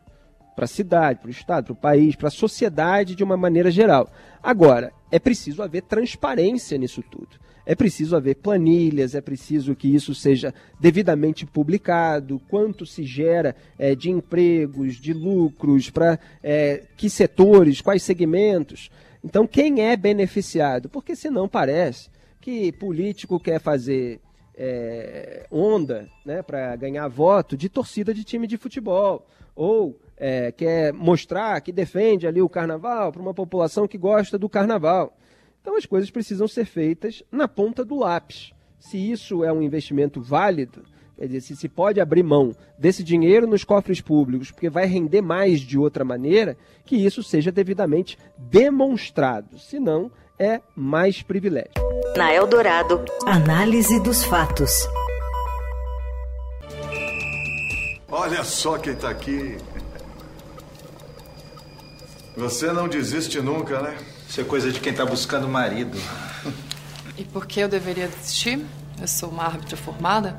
para 0.56 0.66
a 0.66 0.68
cidade, 0.68 1.20
para 1.20 1.30
o 1.30 1.32
Estado, 1.32 1.66
para 1.66 1.74
o 1.74 1.76
país, 1.76 2.16
para 2.16 2.28
a 2.28 2.32
sociedade 2.32 3.16
de 3.16 3.24
uma 3.24 3.38
maneira 3.38 3.72
geral. 3.72 4.10
Agora, 4.44 4.92
é 5.12 5.20
preciso 5.20 5.62
haver 5.62 5.84
transparência 5.84 6.78
nisso 6.78 7.04
tudo. 7.10 7.38
É 7.66 7.76
preciso 7.76 8.16
haver 8.16 8.36
planilhas, 8.36 9.14
é 9.14 9.22
preciso 9.22 9.76
que 9.76 9.94
isso 9.94 10.16
seja 10.16 10.54
devidamente 10.80 11.46
publicado, 11.46 12.42
quanto 12.50 12.84
se 12.86 13.04
gera 13.04 13.56
é, 13.78 13.94
de 13.94 14.10
empregos, 14.10 14.96
de 14.96 15.14
lucros, 15.14 15.90
para 15.90 16.18
é, 16.42 16.84
que 16.98 17.10
setores, 17.10 17.80
quais 17.80 18.02
segmentos. 18.02 18.90
Então, 19.24 19.46
quem 19.46 19.82
é 19.82 19.96
beneficiado? 19.96 20.90
Porque 20.90 21.16
senão 21.16 21.48
parece 21.48 22.10
que 22.42 22.72
político 22.72 23.40
quer 23.40 23.60
fazer 23.60 24.20
é, 24.56 25.46
onda 25.52 26.10
né, 26.26 26.42
para 26.42 26.76
ganhar 26.76 27.08
voto 27.08 27.56
de 27.56 27.70
torcida 27.70 28.14
de 28.14 28.24
time 28.24 28.48
de 28.48 28.58
futebol. 28.58 29.28
Ou 29.56 30.00
é, 30.20 30.52
quer 30.52 30.92
mostrar 30.92 31.60
que 31.62 31.72
defende 31.72 32.28
ali 32.28 32.42
o 32.42 32.50
carnaval 32.50 33.12
para 33.12 33.22
uma 33.22 33.34
população 33.34 33.88
que 33.88 33.98
gosta 33.98 34.38
do 34.38 34.50
carnaval. 34.50 35.16
Então 35.62 35.78
as 35.78 35.86
coisas 35.86 36.12
precisam 36.12 36.48
ser 36.48 36.66
feitas 36.66 37.24
na 37.32 37.48
ponta 37.48 37.86
do 37.86 37.98
lápis. 37.98 38.52
Se 38.78 38.98
isso 38.98 39.44
é 39.44 39.52
um 39.52 39.62
investimento 39.62 40.22
válido, 40.22 40.84
quer 41.18 41.28
dizer, 41.28 41.42
se 41.42 41.56
se 41.56 41.70
pode 41.70 42.00
abrir 42.00 42.24
mão 42.24 42.56
desse 42.78 43.04
dinheiro 43.04 43.48
nos 43.48 43.64
cofres 43.64 44.02
públicos, 44.02 44.52
porque 44.52 44.70
vai 44.70 44.86
render 44.86 45.22
mais 45.22 45.60
de 45.60 45.78
outra 45.78 46.04
maneira, 46.04 46.58
que 46.86 46.96
isso 46.96 47.22
seja 47.24 47.52
devidamente 47.52 48.18
demonstrado. 48.38 49.58
Senão, 49.58 50.12
é 50.38 50.62
mais 50.76 51.22
privilégio. 51.22 51.74
Na 52.16 52.34
Eldorado, 52.34 53.04
análise 53.26 54.02
dos 54.02 54.24
fatos. 54.24 54.72
Olha 58.10 58.44
só 58.44 58.78
quem 58.78 58.94
está 58.94 59.10
aqui. 59.10 59.58
Você 62.40 62.72
não 62.72 62.88
desiste 62.88 63.42
nunca, 63.42 63.82
né? 63.82 63.98
Isso 64.28 64.40
é 64.40 64.46
coisa 64.46 64.72
de 64.72 64.80
quem 64.80 64.94
está 64.94 65.06
buscando 65.06 65.46
marido. 65.46 65.98
E 67.18 67.26
por 67.26 67.46
que 67.46 67.60
eu 67.60 67.68
deveria 67.68 68.08
desistir? 68.08 68.66
Eu 69.00 69.08
sou 69.10 69.28
uma 69.28 69.44
árbitra 69.44 69.76
formada. 69.76 70.38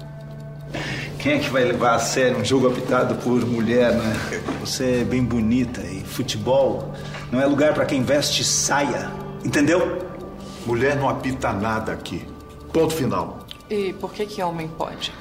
Quem 1.19 1.35
é 1.35 1.39
que 1.39 1.51
vai 1.51 1.63
levar 1.63 1.97
a 1.97 1.99
sério 1.99 2.39
um 2.39 2.45
jogo 2.45 2.69
apitado 2.69 3.17
por 3.17 3.45
mulher, 3.45 3.93
né? 3.93 4.15
Você 4.61 5.03
é 5.03 5.05
bem 5.05 5.23
bonita 5.23 5.83
e 5.83 6.01
futebol 6.01 6.95
não 7.31 7.39
é 7.39 7.45
lugar 7.45 7.75
para 7.75 7.85
quem 7.85 8.03
veste 8.03 8.45
saia, 8.45 9.11
entendeu? 9.45 9.99
Mulher 10.65 10.97
não 10.97 11.07
apita 11.07 11.53
nada 11.53 11.93
aqui. 11.93 12.27
Ponto 12.73 12.95
final. 12.95 13.47
E 13.69 13.93
por 13.93 14.15
que 14.15 14.25
que 14.25 14.43
homem 14.43 14.69
pode? 14.69 15.13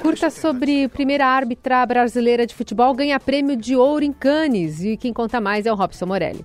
Curta 0.00 0.30
sobre 0.30 0.88
primeira 0.88 1.26
árbitra 1.26 1.84
brasileira 1.84 2.46
de 2.46 2.54
futebol 2.54 2.94
ganha 2.94 3.20
prêmio 3.20 3.54
de 3.54 3.76
ouro 3.76 4.02
em 4.02 4.12
Cannes. 4.12 4.82
E 4.82 4.96
quem 4.96 5.12
conta 5.12 5.40
mais 5.40 5.66
é 5.66 5.72
o 5.72 5.76
Robson 5.76 6.06
Morelli. 6.06 6.44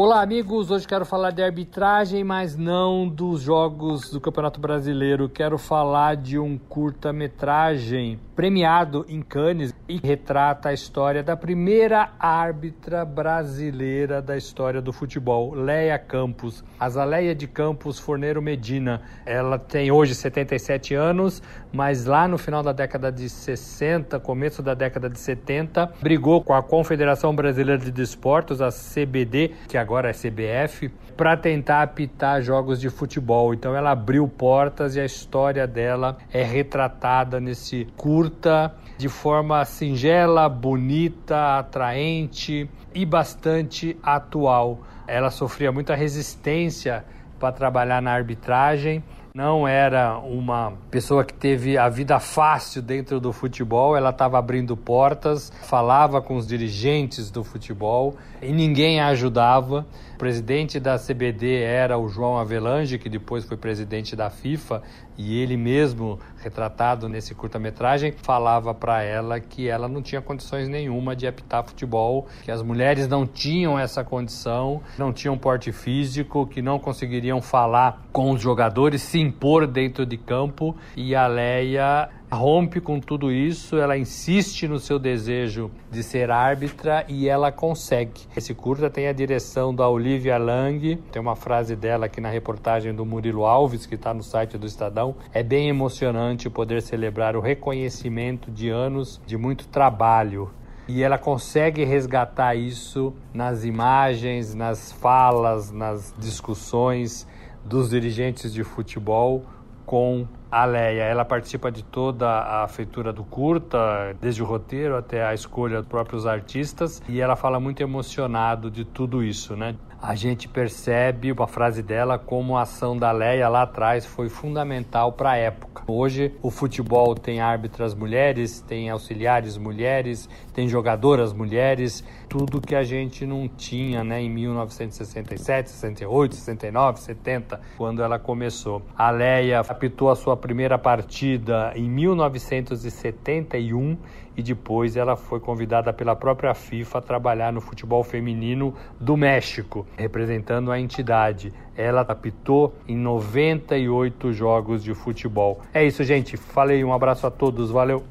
Olá, 0.00 0.22
amigos. 0.22 0.70
Hoje 0.70 0.86
quero 0.86 1.04
falar 1.04 1.32
de 1.32 1.42
arbitragem, 1.42 2.22
mas 2.22 2.56
não 2.56 3.08
dos 3.08 3.42
jogos 3.42 4.12
do 4.12 4.20
Campeonato 4.20 4.60
Brasileiro. 4.60 5.28
Quero 5.28 5.58
falar 5.58 6.14
de 6.14 6.38
um 6.38 6.56
curta-metragem 6.56 8.16
premiado 8.36 9.04
em 9.08 9.20
Cannes 9.20 9.74
e 9.88 9.96
retrata 9.96 10.68
a 10.68 10.72
história 10.72 11.24
da 11.24 11.36
primeira 11.36 12.12
árbitra 12.20 13.04
brasileira 13.04 14.22
da 14.22 14.36
história 14.36 14.80
do 14.80 14.92
futebol, 14.92 15.52
Leia 15.52 15.98
Campos. 15.98 16.62
Azaleia 16.78 17.34
de 17.34 17.48
Campos 17.48 17.98
Forneiro 17.98 18.40
Medina. 18.40 19.02
Ela 19.26 19.58
tem 19.58 19.90
hoje 19.90 20.14
77 20.14 20.94
anos, 20.94 21.42
mas 21.72 22.04
lá 22.04 22.28
no 22.28 22.38
final 22.38 22.62
da 22.62 22.70
década 22.70 23.10
de 23.10 23.28
60, 23.28 24.20
começo 24.20 24.62
da 24.62 24.74
década 24.74 25.10
de 25.10 25.18
70, 25.18 25.94
brigou 26.00 26.40
com 26.40 26.54
a 26.54 26.62
Confederação 26.62 27.34
Brasileira 27.34 27.82
de 27.82 27.90
Desportos, 27.90 28.62
a 28.62 28.68
CBD, 28.68 29.50
que 29.66 29.76
agora 29.88 30.10
é 30.10 30.12
CBF, 30.12 30.90
para 31.16 31.34
tentar 31.34 31.80
apitar 31.80 32.42
jogos 32.42 32.78
de 32.78 32.90
futebol. 32.90 33.54
Então 33.54 33.74
ela 33.74 33.92
abriu 33.92 34.28
portas 34.28 34.96
e 34.96 35.00
a 35.00 35.04
história 35.06 35.66
dela 35.66 36.18
é 36.30 36.42
retratada 36.42 37.40
nesse 37.40 37.86
curta 37.96 38.74
de 38.98 39.08
forma 39.08 39.64
singela, 39.64 40.46
bonita, 40.46 41.58
atraente 41.58 42.68
e 42.94 43.06
bastante 43.06 43.96
atual. 44.02 44.80
Ela 45.06 45.30
sofria 45.30 45.72
muita 45.72 45.94
resistência 45.94 47.02
para 47.40 47.50
trabalhar 47.50 48.02
na 48.02 48.12
arbitragem 48.12 49.02
não 49.38 49.68
era 49.68 50.18
uma 50.18 50.72
pessoa 50.90 51.24
que 51.24 51.32
teve 51.32 51.78
a 51.78 51.88
vida 51.88 52.18
fácil 52.18 52.82
dentro 52.82 53.20
do 53.20 53.32
futebol, 53.32 53.96
ela 53.96 54.10
estava 54.10 54.36
abrindo 54.36 54.76
portas, 54.76 55.52
falava 55.62 56.20
com 56.20 56.34
os 56.34 56.44
dirigentes 56.44 57.30
do 57.30 57.44
futebol 57.44 58.16
e 58.42 58.52
ninguém 58.52 59.00
a 59.00 59.06
ajudava. 59.06 59.86
Presidente 60.18 60.80
da 60.80 60.98
CBD 60.98 61.62
era 61.62 61.96
o 61.96 62.08
João 62.08 62.38
Avelange, 62.38 62.98
que 62.98 63.08
depois 63.08 63.44
foi 63.44 63.56
presidente 63.56 64.16
da 64.16 64.28
FIFA, 64.28 64.82
e 65.16 65.40
ele 65.40 65.56
mesmo, 65.56 66.18
retratado 66.42 67.08
nesse 67.08 67.36
curta-metragem, 67.36 68.10
falava 68.10 68.74
para 68.74 69.00
ela 69.02 69.38
que 69.38 69.68
ela 69.68 69.86
não 69.86 70.02
tinha 70.02 70.20
condições 70.20 70.68
nenhuma 70.68 71.14
de 71.14 71.24
apitar 71.24 71.62
futebol, 71.64 72.26
que 72.42 72.50
as 72.50 72.62
mulheres 72.62 73.06
não 73.06 73.24
tinham 73.28 73.78
essa 73.78 74.02
condição, 74.02 74.82
não 74.98 75.12
tinham 75.12 75.38
porte 75.38 75.70
físico, 75.70 76.48
que 76.48 76.60
não 76.60 76.80
conseguiriam 76.80 77.40
falar 77.40 78.02
com 78.12 78.32
os 78.32 78.42
jogadores, 78.42 79.02
se 79.02 79.20
impor 79.20 79.68
dentro 79.68 80.04
de 80.04 80.16
campo, 80.16 80.76
e 80.96 81.14
a 81.14 81.28
Leia 81.28 82.08
rompe 82.36 82.80
com 82.80 83.00
tudo 83.00 83.32
isso, 83.32 83.76
ela 83.76 83.96
insiste 83.96 84.68
no 84.68 84.78
seu 84.78 84.98
desejo 84.98 85.70
de 85.90 86.02
ser 86.02 86.30
árbitra 86.30 87.04
e 87.08 87.28
ela 87.28 87.50
consegue. 87.50 88.20
Esse 88.36 88.54
curta 88.54 88.90
tem 88.90 89.08
a 89.08 89.12
direção 89.12 89.74
da 89.74 89.88
Olivia 89.88 90.36
Lang, 90.36 90.96
tem 91.10 91.22
uma 91.22 91.36
frase 91.36 91.74
dela 91.74 92.06
aqui 92.06 92.20
na 92.20 92.28
reportagem 92.28 92.94
do 92.94 93.06
Murilo 93.06 93.46
Alves, 93.46 93.86
que 93.86 93.94
está 93.94 94.12
no 94.12 94.22
site 94.22 94.58
do 94.58 94.66
Estadão. 94.66 95.16
É 95.32 95.42
bem 95.42 95.68
emocionante 95.68 96.50
poder 96.50 96.82
celebrar 96.82 97.36
o 97.36 97.40
reconhecimento 97.40 98.50
de 98.50 98.68
anos 98.68 99.20
de 99.26 99.36
muito 99.36 99.66
trabalho 99.68 100.50
e 100.88 101.02
ela 101.02 101.18
consegue 101.18 101.84
resgatar 101.84 102.54
isso 102.54 103.12
nas 103.32 103.62
imagens, 103.62 104.54
nas 104.54 104.90
falas, 104.90 105.70
nas 105.70 106.14
discussões 106.18 107.26
dos 107.62 107.90
dirigentes 107.90 108.52
de 108.52 108.64
futebol 108.64 109.44
com 109.84 110.26
a 110.50 110.64
Leia. 110.64 111.02
Ela 111.02 111.24
participa 111.24 111.70
de 111.70 111.82
toda 111.82 112.62
a 112.62 112.68
feitura 112.68 113.12
do 113.12 113.24
curta, 113.24 114.16
desde 114.20 114.42
o 114.42 114.46
roteiro 114.46 114.96
até 114.96 115.24
a 115.26 115.34
escolha 115.34 115.78
dos 115.78 115.88
próprios 115.88 116.26
artistas, 116.26 117.02
e 117.08 117.20
ela 117.20 117.36
fala 117.36 117.60
muito 117.60 117.82
emocionado 117.82 118.70
de 118.70 118.84
tudo 118.84 119.22
isso, 119.22 119.56
né? 119.56 119.74
A 120.00 120.14
gente 120.14 120.48
percebe 120.48 121.32
uma 121.32 121.48
frase 121.48 121.82
dela 121.82 122.18
como 122.18 122.56
a 122.56 122.62
ação 122.62 122.96
da 122.96 123.10
Leia 123.10 123.48
lá 123.48 123.62
atrás 123.62 124.06
foi 124.06 124.28
fundamental 124.28 125.12
para 125.12 125.32
a 125.32 125.36
época. 125.36 125.82
Hoje 125.88 126.32
o 126.40 126.50
futebol 126.50 127.14
tem 127.14 127.40
árbitras 127.40 127.94
mulheres, 127.94 128.60
tem 128.60 128.90
auxiliares 128.90 129.56
mulheres, 129.56 130.28
tem 130.54 130.68
jogadoras 130.68 131.32
mulheres, 131.32 132.04
tudo 132.28 132.60
que 132.60 132.74
a 132.74 132.84
gente 132.84 133.26
não 133.26 133.48
tinha 133.48 134.04
né, 134.04 134.22
em 134.22 134.30
1967, 134.30 135.70
68, 135.70 136.34
69, 136.34 137.00
70, 137.00 137.60
quando 137.76 138.02
ela 138.02 138.18
começou. 138.18 138.82
A 138.96 139.10
Leia 139.10 139.60
apitou 139.60 140.10
a 140.10 140.16
sua 140.16 140.36
primeira 140.36 140.78
partida 140.78 141.72
em 141.74 141.88
1971 141.88 143.96
e 144.38 144.42
depois 144.42 144.96
ela 144.96 145.16
foi 145.16 145.40
convidada 145.40 145.92
pela 145.92 146.14
própria 146.14 146.54
FIFA 146.54 146.98
a 146.98 147.02
trabalhar 147.02 147.52
no 147.52 147.60
futebol 147.60 148.04
feminino 148.04 148.72
do 149.00 149.16
México, 149.16 149.84
representando 149.96 150.70
a 150.70 150.78
entidade. 150.78 151.52
Ela 151.76 152.02
apitou 152.02 152.72
em 152.86 152.96
98 152.96 154.32
jogos 154.32 154.84
de 154.84 154.94
futebol. 154.94 155.60
É 155.74 155.84
isso, 155.84 156.04
gente. 156.04 156.36
Falei, 156.36 156.84
um 156.84 156.92
abraço 156.92 157.26
a 157.26 157.32
todos, 157.32 157.72
valeu. 157.72 158.04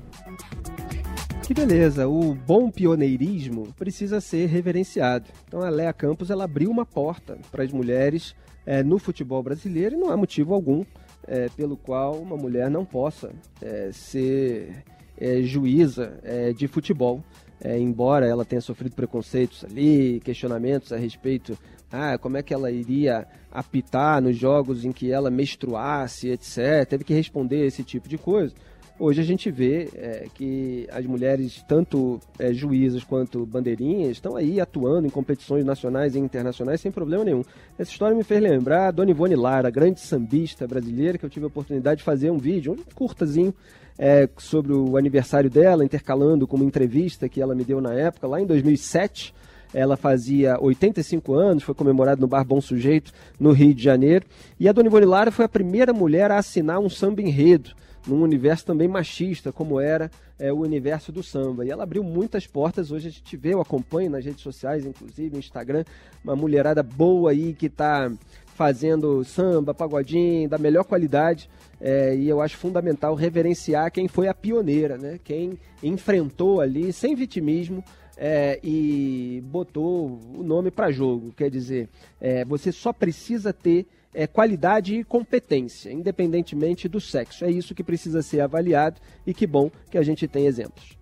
Que 1.43 1.53
beleza, 1.53 2.09
o 2.09 2.35
bom 2.35 2.69
pioneirismo 2.69 3.73
precisa 3.77 4.19
ser 4.19 4.47
reverenciado. 4.47 5.29
Então 5.47 5.61
a 5.61 5.69
Lea 5.69 5.93
Campos 5.93 6.29
ela 6.29 6.43
abriu 6.43 6.69
uma 6.69 6.85
porta 6.85 7.37
para 7.49 7.63
as 7.63 7.71
mulheres 7.71 8.35
é, 8.65 8.83
no 8.83 8.99
futebol 8.99 9.41
brasileiro 9.41 9.95
e 9.95 9.97
não 9.97 10.09
há 10.09 10.17
motivo 10.17 10.53
algum 10.53 10.83
é, 11.25 11.47
pelo 11.55 11.77
qual 11.77 12.15
uma 12.15 12.35
mulher 12.35 12.69
não 12.69 12.83
possa 12.83 13.31
é, 13.61 13.91
ser 13.93 14.83
é, 15.19 15.41
juíza 15.41 16.19
é, 16.23 16.53
de 16.53 16.67
futebol 16.67 17.23
é, 17.59 17.77
embora 17.79 18.27
ela 18.27 18.45
tenha 18.45 18.61
sofrido 18.61 18.93
preconceitos 18.95 19.65
ali, 19.65 20.19
questionamentos 20.23 20.93
a 20.93 20.97
respeito 20.97 21.57
ah, 21.91 22.17
como 22.17 22.37
é 22.37 22.43
que 22.43 22.53
ela 22.53 22.69
iria 22.69 23.25
apitar 23.51 24.21
nos 24.21 24.37
jogos 24.37 24.83
em 24.83 24.91
que 24.91 25.11
ela 25.11 25.31
menstruasse, 25.31 26.29
etc. 26.29 26.85
Teve 26.87 27.03
que 27.03 27.13
responder 27.13 27.65
esse 27.65 27.83
tipo 27.83 28.09
de 28.09 28.17
coisa. 28.17 28.53
Hoje 28.99 29.21
a 29.21 29.23
gente 29.23 29.49
vê 29.51 29.89
é, 29.93 30.25
que 30.33 30.87
as 30.91 31.05
mulheres, 31.05 31.63
tanto 31.67 32.19
é, 32.39 32.51
juízas 32.51 33.03
quanto 33.03 33.45
bandeirinhas, 33.45 34.11
estão 34.11 34.35
aí 34.35 34.59
atuando 34.59 35.07
em 35.07 35.09
competições 35.09 35.63
nacionais 35.63 36.15
e 36.15 36.19
internacionais 36.19 36.81
sem 36.81 36.91
problema 36.91 37.23
nenhum. 37.23 37.43
Essa 37.77 37.91
história 37.91 38.17
me 38.17 38.23
fez 38.23 38.41
lembrar 38.41 38.87
a 38.87 38.91
Dona 38.91 39.11
Ivone 39.11 39.35
Lara, 39.35 39.69
grande 39.69 39.99
sambista 39.99 40.67
brasileira, 40.67 41.17
que 41.17 41.25
eu 41.25 41.29
tive 41.29 41.45
a 41.45 41.47
oportunidade 41.47 41.99
de 41.99 42.03
fazer 42.03 42.31
um 42.31 42.39
vídeo, 42.39 42.73
um 42.73 42.95
curtazinho, 42.95 43.53
é, 43.97 44.29
sobre 44.37 44.73
o 44.73 44.97
aniversário 44.97 45.49
dela, 45.49 45.83
intercalando 45.83 46.47
com 46.47 46.55
uma 46.55 46.65
entrevista 46.65 47.27
que 47.27 47.41
ela 47.41 47.55
me 47.55 47.63
deu 47.63 47.81
na 47.81 47.93
época, 47.93 48.27
lá 48.27 48.39
em 48.39 48.45
2007. 48.45 49.33
Ela 49.73 49.97
fazia 49.97 50.57
85 50.61 51.33
anos, 51.33 51.63
foi 51.63 51.75
comemorado 51.75 52.21
no 52.21 52.27
Bar 52.27 52.45
Bom 52.45 52.61
Sujeito, 52.61 53.11
no 53.39 53.51
Rio 53.51 53.73
de 53.73 53.83
Janeiro. 53.83 54.25
E 54.59 54.69
a 54.69 54.71
Dona 54.71 54.87
Ivone 54.87 55.05
Lara 55.05 55.31
foi 55.31 55.43
a 55.43 55.49
primeira 55.49 55.91
mulher 55.91 56.31
a 56.31 56.37
assinar 56.37 56.79
um 56.79 56.89
samba 56.89 57.21
enredo 57.21 57.71
num 58.07 58.21
universo 58.21 58.65
também 58.65 58.87
machista, 58.87 59.51
como 59.51 59.79
era 59.79 60.09
é, 60.39 60.51
o 60.51 60.59
universo 60.59 61.11
do 61.11 61.21
samba. 61.21 61.65
E 61.65 61.69
ela 61.69 61.83
abriu 61.83 62.03
muitas 62.03 62.47
portas, 62.47 62.91
hoje 62.91 63.09
a 63.09 63.11
gente 63.11 63.35
vê, 63.35 63.53
eu 63.53 63.61
acompanho 63.61 64.09
nas 64.09 64.23
redes 64.23 64.41
sociais, 64.41 64.85
inclusive 64.85 65.31
no 65.31 65.39
Instagram, 65.39 65.83
uma 66.23 66.35
mulherada 66.35 66.81
boa 66.81 67.31
aí 67.31 67.53
que 67.53 67.65
está 67.65 68.09
fazendo 68.57 69.23
samba, 69.23 69.71
pagodinho, 69.71 70.49
da 70.49 70.57
melhor 70.57 70.83
qualidade. 70.83 71.47
É, 71.79 72.15
e 72.15 72.27
eu 72.27 72.41
acho 72.41 72.57
fundamental 72.57 73.13
reverenciar 73.13 73.91
quem 73.91 74.07
foi 74.07 74.27
a 74.27 74.33
pioneira, 74.33 74.97
né? 74.97 75.19
quem 75.23 75.59
enfrentou 75.83 76.59
ali, 76.59 76.91
sem 76.91 77.13
vitimismo, 77.13 77.83
é, 78.17 78.59
e 78.63 79.43
botou 79.45 80.19
o 80.35 80.41
nome 80.43 80.71
para 80.71 80.91
jogo. 80.91 81.31
Quer 81.37 81.51
dizer, 81.51 81.87
é, 82.19 82.43
você 82.43 82.71
só 82.71 82.91
precisa 82.91 83.53
ter 83.53 83.85
é, 84.11 84.25
qualidade 84.25 84.95
e 84.95 85.03
competência, 85.03 85.91
independentemente 85.91 86.87
do 86.87 86.99
sexo. 86.99 87.45
É 87.45 87.51
isso 87.51 87.75
que 87.75 87.83
precisa 87.83 88.23
ser 88.23 88.41
avaliado 88.41 88.99
e 89.25 89.35
que 89.35 89.45
bom 89.45 89.69
que 89.91 89.99
a 89.99 90.03
gente 90.03 90.27
tem 90.27 90.47
exemplos. 90.47 90.97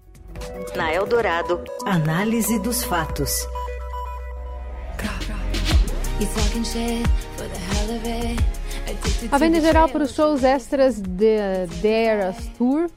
Na 0.76 0.94
Eldorado, 0.94 1.64
análise 1.86 2.60
dos 2.60 2.84
fatos. 2.84 3.48
A 9.32 9.38
venda 9.38 9.60
geral 9.60 9.90
para 9.90 10.04
os 10.04 10.14
shows 10.14 10.44
extras 10.44 11.02
de 11.02 11.68
The 11.82 12.04
Eras 12.06 12.48
Tour, 12.58 12.90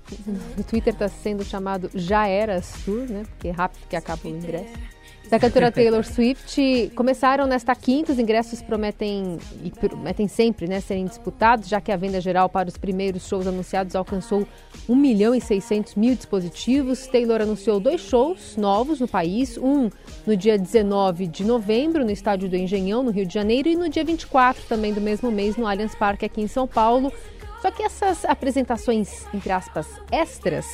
no 0.56 0.64
Twitter 0.64 0.92
está 0.92 1.08
sendo 1.08 1.44
chamado 1.44 1.90
Já 1.94 2.26
Eras 2.26 2.72
Tour, 2.84 3.08
né? 3.08 3.22
Porque 3.28 3.48
é 3.48 3.52
rápido 3.52 3.87
que 3.88 3.96
acaba 3.96 4.20
o 4.24 4.28
ingresso 4.28 4.97
da 5.30 5.38
cantora 5.38 5.70
Taylor 5.70 6.04
Swift 6.04 6.90
começaram 6.94 7.46
nesta 7.46 7.74
quinta. 7.74 8.12
Os 8.12 8.18
ingressos 8.18 8.62
prometem, 8.62 9.38
e 9.62 9.70
prometem 9.70 10.26
sempre 10.26 10.66
né, 10.66 10.80
serem 10.80 11.04
disputados, 11.04 11.68
já 11.68 11.80
que 11.80 11.92
a 11.92 11.96
venda 11.96 12.20
geral 12.20 12.48
para 12.48 12.68
os 12.68 12.76
primeiros 12.76 13.28
shows 13.28 13.46
anunciados 13.46 13.94
alcançou 13.94 14.46
1 14.88 14.96
milhão 14.96 15.34
e 15.34 15.40
600 15.40 15.94
mil 15.96 16.14
dispositivos. 16.14 17.06
Taylor 17.06 17.42
anunciou 17.42 17.78
dois 17.78 18.00
shows 18.00 18.56
novos 18.56 19.00
no 19.00 19.08
país, 19.08 19.58
um 19.58 19.90
no 20.26 20.36
dia 20.36 20.58
19 20.58 21.26
de 21.26 21.44
novembro, 21.44 22.04
no 22.04 22.10
estádio 22.10 22.48
do 22.48 22.56
Engenhão, 22.56 23.02
no 23.02 23.10
Rio 23.10 23.26
de 23.26 23.34
Janeiro, 23.34 23.68
e 23.68 23.76
no 23.76 23.88
dia 23.88 24.04
24, 24.04 24.62
também 24.66 24.94
do 24.94 25.00
mesmo 25.00 25.30
mês, 25.30 25.56
no 25.56 25.66
Allianz 25.66 25.94
Parque, 25.94 26.24
aqui 26.24 26.40
em 26.40 26.48
São 26.48 26.66
Paulo. 26.66 27.12
Só 27.60 27.70
que 27.70 27.82
essas 27.82 28.24
apresentações, 28.24 29.26
entre 29.34 29.50
aspas, 29.50 29.86
extras, 30.10 30.66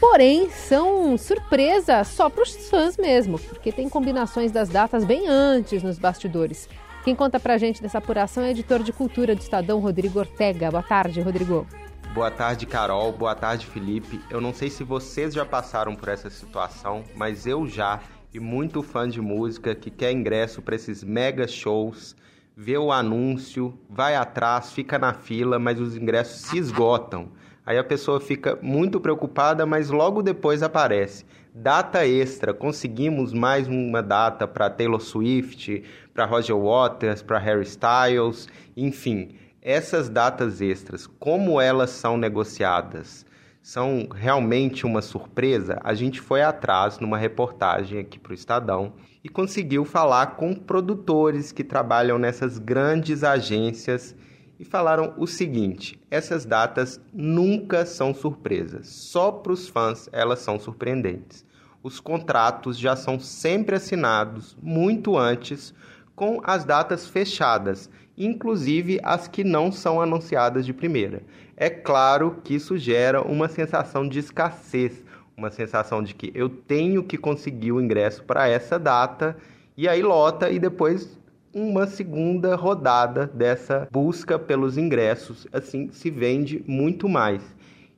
Porém, 0.00 0.48
são 0.48 1.18
surpresa 1.18 2.02
só 2.04 2.30
para 2.30 2.42
os 2.42 2.70
fãs 2.70 2.96
mesmo, 2.96 3.38
porque 3.38 3.70
tem 3.70 3.86
combinações 3.86 4.50
das 4.50 4.70
datas 4.70 5.04
bem 5.04 5.28
antes 5.28 5.82
nos 5.82 5.98
bastidores. 5.98 6.66
Quem 7.04 7.14
conta 7.14 7.38
pra 7.38 7.58
gente 7.58 7.82
dessa 7.82 7.98
apuração 7.98 8.42
é 8.42 8.48
o 8.48 8.50
editor 8.50 8.82
de 8.82 8.94
cultura 8.94 9.34
do 9.34 9.42
Estadão, 9.42 9.78
Rodrigo 9.78 10.18
Ortega. 10.18 10.70
Boa 10.70 10.82
tarde, 10.82 11.20
Rodrigo. 11.20 11.66
Boa 12.14 12.30
tarde, 12.30 12.64
Carol. 12.64 13.12
Boa 13.12 13.34
tarde, 13.34 13.66
Felipe. 13.66 14.22
Eu 14.30 14.40
não 14.40 14.54
sei 14.54 14.70
se 14.70 14.82
vocês 14.82 15.34
já 15.34 15.44
passaram 15.44 15.94
por 15.94 16.08
essa 16.08 16.30
situação, 16.30 17.04
mas 17.14 17.46
eu 17.46 17.66
já, 17.68 18.00
e 18.32 18.40
muito 18.40 18.82
fã 18.82 19.06
de 19.06 19.20
música 19.20 19.74
que 19.74 19.90
quer 19.90 20.12
ingresso 20.12 20.62
para 20.62 20.76
esses 20.76 21.04
mega 21.04 21.46
shows, 21.46 22.16
vê 22.56 22.78
o 22.78 22.90
anúncio, 22.90 23.78
vai 23.88 24.16
atrás, 24.16 24.72
fica 24.72 24.98
na 24.98 25.12
fila, 25.12 25.58
mas 25.58 25.78
os 25.78 25.94
ingressos 25.94 26.40
se 26.40 26.56
esgotam. 26.56 27.28
Aí 27.64 27.78
a 27.78 27.84
pessoa 27.84 28.20
fica 28.20 28.58
muito 28.62 29.00
preocupada, 29.00 29.66
mas 29.66 29.90
logo 29.90 30.22
depois 30.22 30.62
aparece. 30.62 31.24
Data 31.54 32.06
extra, 32.06 32.54
conseguimos 32.54 33.32
mais 33.32 33.66
uma 33.68 34.02
data 34.02 34.46
para 34.46 34.70
Taylor 34.70 35.00
Swift, 35.00 35.82
para 36.14 36.24
Roger 36.24 36.56
Waters, 36.56 37.22
para 37.22 37.38
Harry 37.38 37.64
Styles, 37.64 38.48
enfim. 38.76 39.34
Essas 39.60 40.08
datas 40.08 40.60
extras, 40.60 41.06
como 41.06 41.60
elas 41.60 41.90
são 41.90 42.16
negociadas? 42.16 43.26
São 43.62 44.08
realmente 44.14 44.86
uma 44.86 45.02
surpresa? 45.02 45.78
A 45.84 45.92
gente 45.92 46.18
foi 46.18 46.40
atrás 46.40 46.98
numa 46.98 47.18
reportagem 47.18 47.98
aqui 47.98 48.18
para 48.18 48.30
o 48.30 48.34
Estadão 48.34 48.94
e 49.22 49.28
conseguiu 49.28 49.84
falar 49.84 50.36
com 50.36 50.54
produtores 50.54 51.52
que 51.52 51.62
trabalham 51.62 52.18
nessas 52.18 52.58
grandes 52.58 53.22
agências 53.22 54.16
e 54.60 54.64
falaram 54.64 55.14
o 55.16 55.26
seguinte: 55.26 55.98
essas 56.10 56.44
datas 56.44 57.00
nunca 57.14 57.86
são 57.86 58.14
surpresas, 58.14 58.88
só 58.88 59.32
para 59.32 59.52
os 59.52 59.66
fãs 59.66 60.06
elas 60.12 60.40
são 60.40 60.60
surpreendentes. 60.60 61.46
Os 61.82 61.98
contratos 61.98 62.78
já 62.78 62.94
são 62.94 63.18
sempre 63.18 63.74
assinados 63.74 64.54
muito 64.62 65.16
antes, 65.16 65.72
com 66.14 66.42
as 66.44 66.62
datas 66.62 67.08
fechadas, 67.08 67.88
inclusive 68.18 69.00
as 69.02 69.26
que 69.26 69.42
não 69.42 69.72
são 69.72 69.98
anunciadas 69.98 70.66
de 70.66 70.74
primeira. 70.74 71.22
É 71.56 71.70
claro 71.70 72.42
que 72.44 72.54
isso 72.54 72.76
gera 72.76 73.22
uma 73.22 73.48
sensação 73.48 74.06
de 74.06 74.18
escassez, 74.18 75.02
uma 75.34 75.50
sensação 75.50 76.02
de 76.02 76.14
que 76.14 76.30
eu 76.34 76.50
tenho 76.50 77.02
que 77.02 77.16
conseguir 77.16 77.72
o 77.72 77.80
ingresso 77.80 78.22
para 78.24 78.46
essa 78.46 78.78
data 78.78 79.38
e 79.74 79.88
aí 79.88 80.02
lota 80.02 80.50
e 80.50 80.58
depois 80.58 81.18
uma 81.52 81.86
segunda 81.86 82.54
rodada 82.54 83.26
dessa 83.26 83.88
busca 83.90 84.38
pelos 84.38 84.78
ingressos, 84.78 85.46
assim 85.52 85.90
se 85.90 86.10
vende 86.10 86.64
muito 86.66 87.08
mais. 87.08 87.42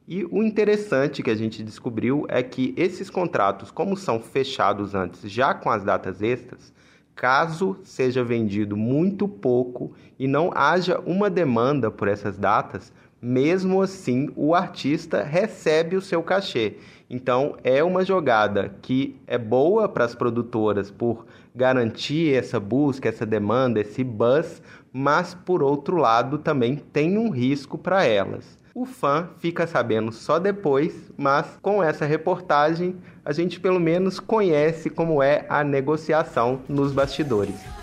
E 0.08 0.24
o 0.24 0.42
interessante 0.42 1.22
que 1.22 1.30
a 1.30 1.34
gente 1.34 1.62
descobriu 1.62 2.26
é 2.28 2.42
que 2.42 2.74
esses 2.76 3.08
contratos, 3.08 3.70
como 3.70 3.96
são 3.96 4.20
fechados 4.20 4.94
antes, 4.94 5.30
já 5.30 5.54
com 5.54 5.70
as 5.70 5.84
datas 5.84 6.22
extras, 6.22 6.72
caso 7.14 7.76
seja 7.84 8.24
vendido 8.24 8.76
muito 8.76 9.28
pouco 9.28 9.92
e 10.18 10.26
não 10.26 10.50
haja 10.54 10.98
uma 11.06 11.30
demanda 11.30 11.90
por 11.90 12.08
essas 12.08 12.36
datas, 12.36 12.92
mesmo 13.20 13.80
assim 13.80 14.28
o 14.34 14.54
artista 14.54 15.22
recebe 15.22 15.94
o 15.94 16.02
seu 16.02 16.22
cachê. 16.22 16.78
Então 17.08 17.56
é 17.62 17.84
uma 17.84 18.04
jogada 18.04 18.74
que 18.82 19.20
é 19.26 19.38
boa 19.38 19.88
para 19.88 20.04
as 20.04 20.14
produtoras 20.14 20.90
por 20.90 21.26
garantir 21.54 22.34
essa 22.34 22.58
busca, 22.58 23.08
essa 23.08 23.26
demanda, 23.26 23.80
esse 23.80 24.02
buzz, 24.02 24.62
mas 24.92 25.34
por 25.34 25.62
outro 25.62 25.96
lado 25.96 26.38
também 26.38 26.76
tem 26.76 27.18
um 27.18 27.30
risco 27.30 27.76
para 27.76 28.04
elas. 28.04 28.58
O 28.74 28.86
fã 28.86 29.28
fica 29.38 29.66
sabendo 29.66 30.10
só 30.12 30.38
depois, 30.38 31.10
mas 31.16 31.46
com 31.60 31.82
essa 31.82 32.06
reportagem 32.06 32.96
a 33.24 33.32
gente 33.32 33.60
pelo 33.60 33.78
menos 33.78 34.18
conhece 34.18 34.88
como 34.88 35.22
é 35.22 35.44
a 35.48 35.62
negociação 35.62 36.60
nos 36.68 36.92
bastidores. 36.92 37.81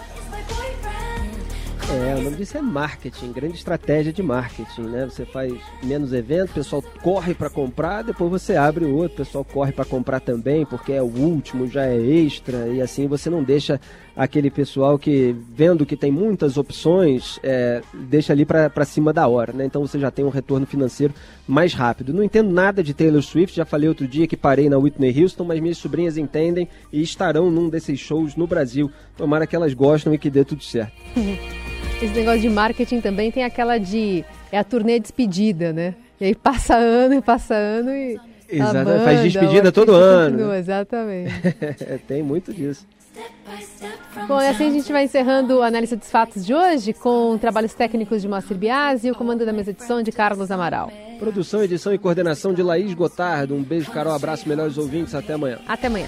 É, 1.91 2.15
o 2.15 2.21
nome 2.21 2.37
disso 2.37 2.55
é 2.55 2.61
marketing, 2.61 3.31
grande 3.31 3.55
estratégia 3.55 4.13
de 4.13 4.21
marketing, 4.21 4.81
né? 4.81 5.05
Você 5.05 5.25
faz 5.25 5.51
menos 5.81 6.13
eventos, 6.13 6.51
o 6.51 6.53
pessoal 6.53 6.83
corre 7.01 7.33
para 7.33 7.49
comprar, 7.49 8.03
depois 8.03 8.29
você 8.29 8.55
abre 8.55 8.85
o 8.85 8.95
outro, 8.95 9.15
o 9.15 9.25
pessoal 9.25 9.43
corre 9.43 9.71
para 9.71 9.85
comprar 9.85 10.19
também, 10.19 10.67
porque 10.67 10.93
é 10.93 11.01
o 11.01 11.07
último, 11.07 11.67
já 11.67 11.87
é 11.87 11.97
extra, 11.97 12.67
e 12.67 12.79
assim 12.79 13.07
você 13.07 13.27
não 13.27 13.41
deixa 13.41 13.81
aquele 14.15 14.51
pessoal 14.51 14.99
que, 14.99 15.35
vendo 15.51 15.83
que 15.83 15.95
tem 15.95 16.11
muitas 16.11 16.57
opções, 16.57 17.39
é, 17.41 17.81
deixa 17.91 18.33
ali 18.33 18.45
para 18.45 18.85
cima 18.85 19.11
da 19.11 19.27
hora, 19.27 19.51
né? 19.51 19.65
Então 19.65 19.81
você 19.81 19.97
já 19.97 20.11
tem 20.11 20.23
um 20.23 20.29
retorno 20.29 20.67
financeiro 20.67 21.13
mais 21.47 21.73
rápido. 21.73 22.13
Não 22.13 22.23
entendo 22.23 22.51
nada 22.51 22.83
de 22.83 22.93
Taylor 22.93 23.23
Swift, 23.23 23.55
já 23.55 23.65
falei 23.65 23.89
outro 23.89 24.07
dia 24.07 24.27
que 24.27 24.37
parei 24.37 24.69
na 24.69 24.77
Whitney 24.77 25.23
Houston, 25.23 25.43
mas 25.43 25.59
minhas 25.59 25.79
sobrinhas 25.79 26.17
entendem 26.17 26.67
e 26.93 27.01
estarão 27.01 27.49
num 27.49 27.67
desses 27.67 27.99
shows 27.99 28.35
no 28.35 28.45
Brasil. 28.45 28.91
Tomara 29.17 29.47
que 29.47 29.55
elas 29.55 29.73
gostem 29.73 30.13
e 30.13 30.19
que 30.19 30.29
dê 30.29 30.45
tudo 30.45 30.63
certo. 30.63 30.93
Esse 32.01 32.13
negócio 32.13 32.39
de 32.39 32.49
marketing 32.49 33.01
também 33.01 33.29
tem 33.29 33.43
aquela 33.43 33.77
de. 33.77 34.23
É 34.51 34.57
a 34.57 34.63
turnê 34.63 34.99
despedida, 34.99 35.73
né? 35.73 35.95
E 36.19 36.25
aí 36.25 36.35
passa 36.35 36.75
ano 36.75 37.15
e 37.15 37.21
passa 37.21 37.53
ano 37.53 37.91
e. 37.91 38.17
Exatamente, 38.47 39.03
faz 39.03 39.21
despedida 39.21 39.71
todo 39.71 39.93
ano. 39.93 40.37
Continua, 40.37 40.57
exatamente. 40.57 41.33
tem 42.07 42.23
muito 42.23 42.53
disso. 42.53 42.87
Bom, 44.27 44.41
e 44.41 44.47
assim 44.47 44.67
a 44.67 44.71
gente 44.71 44.91
vai 44.91 45.03
encerrando 45.03 45.57
o 45.57 45.61
análise 45.61 45.95
dos 45.95 46.09
fatos 46.09 46.45
de 46.45 46.53
hoje 46.53 46.93
com 46.93 47.37
trabalhos 47.37 47.73
técnicos 47.73 48.21
de 48.21 48.27
Moacir 48.27 48.57
Biasi 48.57 49.07
e 49.07 49.11
o 49.11 49.15
comando 49.15 49.45
da 49.45 49.51
mesa 49.51 49.73
de 49.73 49.83
som 49.83 50.01
de 50.01 50.11
Carlos 50.11 50.49
Amaral. 50.51 50.91
Produção, 51.19 51.61
edição 51.63 51.93
e 51.93 51.97
coordenação 51.97 52.53
de 52.53 52.63
Laís 52.63 52.93
Gotardo. 52.93 53.53
Um 53.55 53.61
beijo, 53.61 53.91
Carol, 53.91 54.13
abraço, 54.13 54.47
melhores 54.47 54.77
ouvintes, 54.77 55.13
até 55.13 55.33
amanhã. 55.33 55.59
Até 55.67 55.87
amanhã. 55.87 56.07